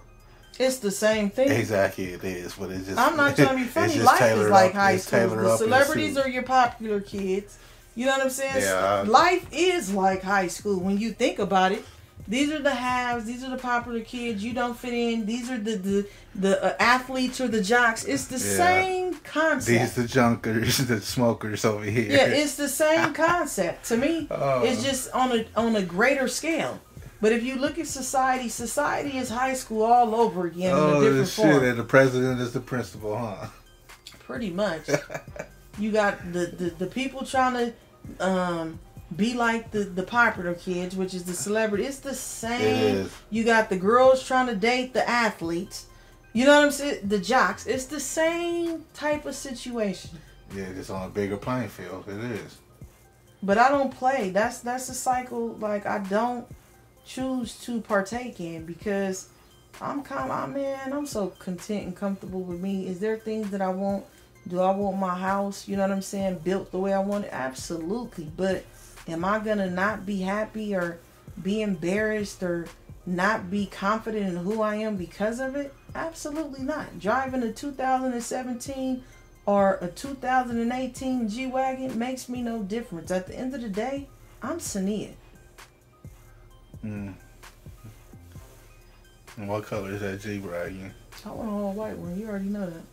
[0.60, 1.50] It's the same thing.
[1.50, 2.54] Exactly, it is.
[2.54, 3.94] But it's just I'm not trying to be it's funny.
[3.94, 5.30] just Life is like up- high school.
[5.30, 7.58] The celebrities are your popular kids.
[7.96, 8.62] You know what I'm saying?
[8.62, 9.06] Yeah.
[9.08, 11.86] Life is like high school when you think about it.
[12.30, 13.26] These are the haves.
[13.26, 14.44] These are the popular kids.
[14.44, 15.26] You don't fit in.
[15.26, 18.06] These are the the, the uh, athletes or the jocks.
[18.06, 18.56] It's the Yeah.
[18.66, 19.66] same concept.
[19.68, 22.10] These the junkers, the smokers over here.
[22.12, 23.86] yeah, it's the same concept.
[23.88, 24.64] To me, Oh.
[24.64, 26.80] it's just on a on a greater scale.
[27.22, 30.80] But if you look at society, society is high school all over again in a
[30.80, 31.64] oh, different shit, form.
[31.66, 33.48] and the president is the principal, huh?
[34.20, 34.84] Pretty much.
[35.80, 37.56] you got the, the, the people trying
[38.20, 38.80] to um,
[39.16, 41.86] be like the, the popular kids, which is the celebrity.
[41.86, 43.10] It's the same.
[43.30, 45.88] You got the girls trying to date the athletes.
[46.34, 47.08] You know what I'm saying?
[47.08, 47.66] The jocks.
[47.66, 50.12] It's the same type of situation.
[50.56, 52.06] Yeah, just on a bigger playing field.
[52.08, 52.58] It is.
[53.42, 54.30] But I don't play.
[54.30, 56.46] That's that's a cycle like I don't
[57.06, 59.30] choose to partake in because
[59.82, 62.88] I'm kind of man, I'm so content and comfortable with me.
[62.88, 64.06] Is there things that I want?
[64.48, 67.26] Do I want my house, you know what I'm saying, built the way I want
[67.26, 67.30] it?
[67.32, 68.32] Absolutely.
[68.36, 68.66] But
[69.12, 71.00] am I gonna not be happy or
[71.42, 72.68] be embarrassed or
[73.06, 75.74] not be confident in who I am because of it?
[75.96, 77.00] Absolutely not.
[77.00, 79.04] Driving a 2017
[79.46, 83.10] or a 2018 G Wagon makes me no difference.
[83.12, 84.08] At the end of the day,
[84.42, 85.14] I'm Saniyyah.
[86.86, 87.14] Mm.
[89.38, 90.94] And what color is that G wagon?
[91.26, 92.20] I want a whole white one.
[92.20, 92.84] You already know that.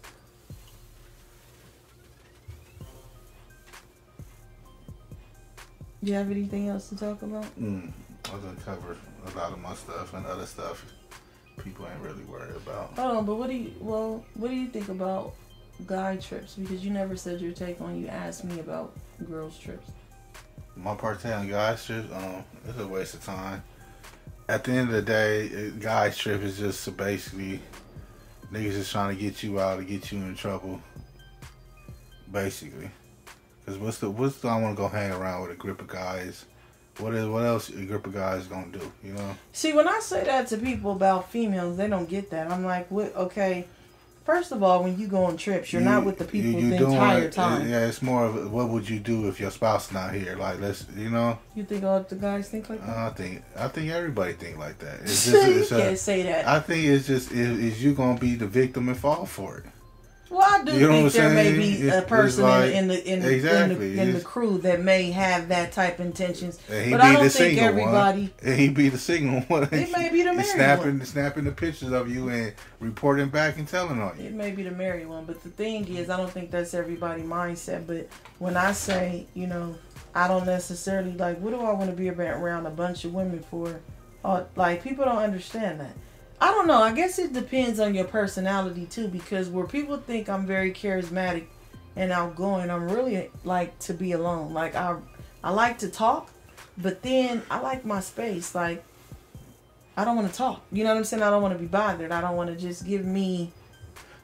[6.06, 7.44] You have anything else to talk about?
[7.58, 7.90] Mm.
[8.32, 8.96] I'm gonna cover
[9.26, 10.84] a lot of my stuff and other stuff
[11.64, 12.96] people ain't really worried about.
[12.96, 15.34] Hold on, but what do you well, what do you think about
[15.84, 16.54] guy trips?
[16.54, 18.96] Because you never said your take on you asked me about
[19.28, 19.90] girls trips.
[20.76, 23.64] My part on guys trips, um, it's a waste of time.
[24.48, 27.60] At the end of the day, guys trip is just basically
[28.52, 30.80] niggas just trying to get you out to get you in trouble.
[32.30, 32.90] Basically,
[33.66, 35.88] because what's the what's the I want to go hang around with a group of
[35.88, 36.44] guys?
[36.98, 38.92] What is what else a group of guys gonna do?
[39.04, 39.36] You know?
[39.52, 42.50] See, when I say that to people about females, they don't get that.
[42.50, 43.14] I'm like, what?
[43.16, 43.66] Okay,
[44.24, 46.78] first of all, when you go on trips, you're not with the people you- you
[46.78, 47.68] the entire it- eh, time.
[47.68, 50.36] Yeah, it's more of what would you do if your spouse not here?
[50.36, 51.38] Like let's you know.
[51.56, 52.96] You think all the guys think like that?
[52.96, 55.00] I think I think everybody think like that.
[55.02, 56.46] It's you just it's can't a, say that.
[56.46, 59.64] I think it's just is, is you gonna be the victim and fall for it.
[60.28, 63.20] Well, I do You know think there may be a person like- in, the in
[63.20, 63.94] the in Exactly.
[63.94, 67.24] the, in the crew that may have that type of intentions, but be I don't
[67.24, 68.22] the think everybody.
[68.22, 68.30] one.
[68.42, 69.68] And he be the single one.
[69.72, 71.04] It may be the married snapping, one.
[71.06, 74.26] snapping the pictures of you and reporting back and telling on you.
[74.26, 77.22] It may be the married one, but the thing is, I don't think that's everybody
[77.22, 77.86] mindset.
[77.86, 78.08] But
[78.40, 79.76] when I say, you know,
[80.14, 81.38] I don't necessarily like.
[81.38, 83.80] What do I want to be around a bunch of women for?
[84.24, 85.94] Uh, like people don't understand that.
[86.40, 86.82] I don't know.
[86.82, 91.46] I guess it depends on your personality too, because where people think I'm very charismatic
[91.96, 94.52] and outgoing, I'm really like to be alone.
[94.52, 94.96] Like I,
[95.42, 96.30] I like to talk,
[96.76, 98.54] but then I like my space.
[98.54, 98.84] Like
[99.96, 100.62] I don't want to talk.
[100.70, 101.22] You know what I'm saying?
[101.22, 102.12] I don't want to be bothered.
[102.12, 103.52] I don't want to just give me.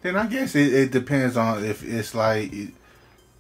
[0.02, 2.52] Then I guess it, it depends on if it's like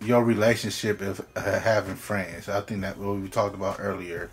[0.00, 2.48] your relationship of uh, having friends.
[2.48, 4.30] I think that what we talked about earlier.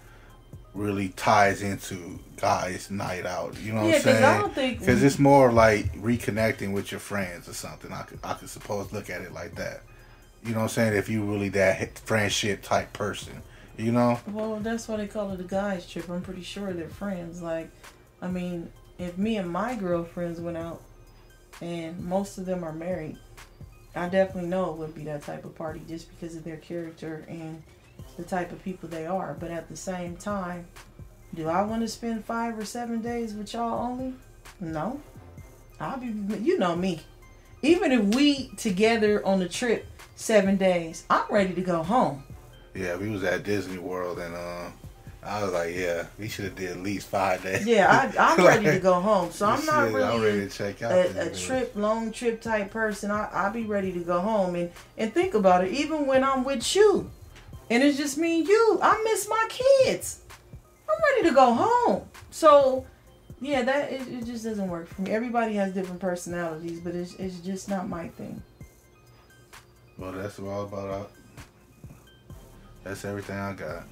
[0.74, 3.58] Really ties into guys' night out.
[3.60, 4.52] You know Yeah, what 'cause I'm saying?
[4.54, 7.92] think- Because it's more like reconnecting with your friends or something.
[7.92, 9.82] I could I could suppose look at it like that.
[10.44, 10.94] You know what I'm saying?
[10.96, 13.42] If you really that friendship type person,
[13.78, 14.20] you know.
[14.28, 16.10] Well, that's why they call it a guys trip.
[16.10, 17.42] I'm pretty sure they're friends.
[17.42, 17.70] Like,
[18.22, 20.82] I mean, if me and my girlfriends went out,
[21.62, 23.18] and most of them are married,
[23.96, 27.26] I definitely know it wouldn't be that type of party just because of their character
[27.28, 27.62] and
[28.20, 29.36] the type of people they are.
[29.40, 30.68] But at the same time,
[31.34, 34.14] do I want to spend five or seven days with y'all only?
[34.60, 35.00] No.
[35.80, 36.08] I'll be,
[36.42, 37.00] you know me.
[37.62, 42.24] Even if we together on the trip seven days, I'm ready to go home.
[42.76, 44.70] Yeah, we was at Disney World and uh,
[45.24, 47.66] I was like, yeah, we should have did at least five days.
[47.66, 49.32] Yeah, I, I'm ready to go home.
[49.32, 50.92] So I'm not shit, really I'm a- ready to check out.
[50.92, 53.12] a, a trip, long trip type person.
[53.12, 55.72] I I'll be ready to go home and and think about it.
[55.72, 57.10] Even when I'm with you,
[57.70, 60.22] and it's just me and you, I miss my kids.
[60.90, 62.10] I'm ready to go home.
[62.32, 62.86] So
[63.42, 65.12] yeah, that it, it just doesn't work for me.
[65.12, 68.42] Everybody has different personalities, but it's it's just not my thing.
[69.98, 70.90] Well, that's all about.
[70.90, 71.04] Uh,
[72.84, 73.84] that's everything I got.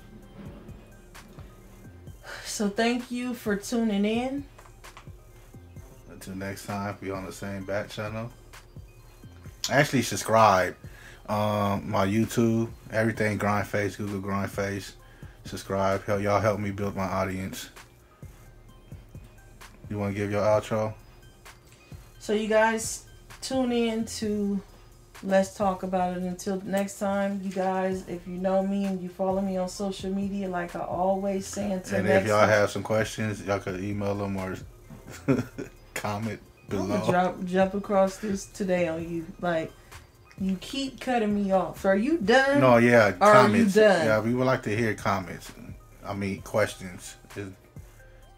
[2.46, 4.46] So thank you for tuning in.
[6.10, 8.32] Until next time, be on the same bat channel.
[9.70, 10.76] Actually, subscribe.
[11.30, 14.96] Um, my YouTube, everything grind face, Google grind face.
[15.46, 16.04] Subscribe.
[16.06, 17.70] Help y'all help me build my audience.
[19.90, 20.94] You want to give your outro?
[22.20, 23.06] So you guys
[23.42, 24.62] tune in to
[25.24, 26.24] Let's Talk About It.
[26.24, 30.14] Until next time, you guys, if you know me and you follow me on social
[30.14, 33.82] media, like I always say, until and if y'all time, have some questions, y'all could
[33.82, 34.58] email them or
[35.94, 36.84] comment below.
[36.84, 39.26] I'm gonna drop, jump across this today on you.
[39.40, 39.72] Like,
[40.40, 41.82] you keep cutting me off.
[41.82, 42.62] So are you done?
[42.62, 43.74] No, yeah, Are you comments.
[43.74, 44.06] done?
[44.06, 45.52] Yeah, we would like to hear comments.
[46.06, 47.16] I mean, questions.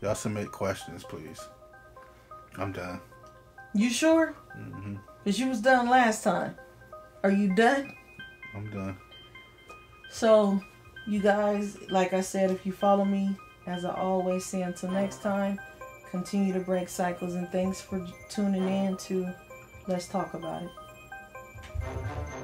[0.02, 1.39] Y'all submit questions, please.
[2.58, 3.00] I'm done.
[3.74, 4.34] You sure?
[4.58, 4.95] Mm-hmm.
[5.24, 6.56] Because you was done last time.
[7.24, 7.93] Are you done?
[8.56, 8.97] I'm done.
[10.10, 10.60] So,
[11.06, 13.36] you guys, like I said, if you follow me,
[13.68, 15.60] as I always say, until next time,
[16.10, 19.32] continue to break cycles and thanks for tuning in to
[19.88, 20.70] Let's Talk About It.
[21.82, 22.39] Thank you.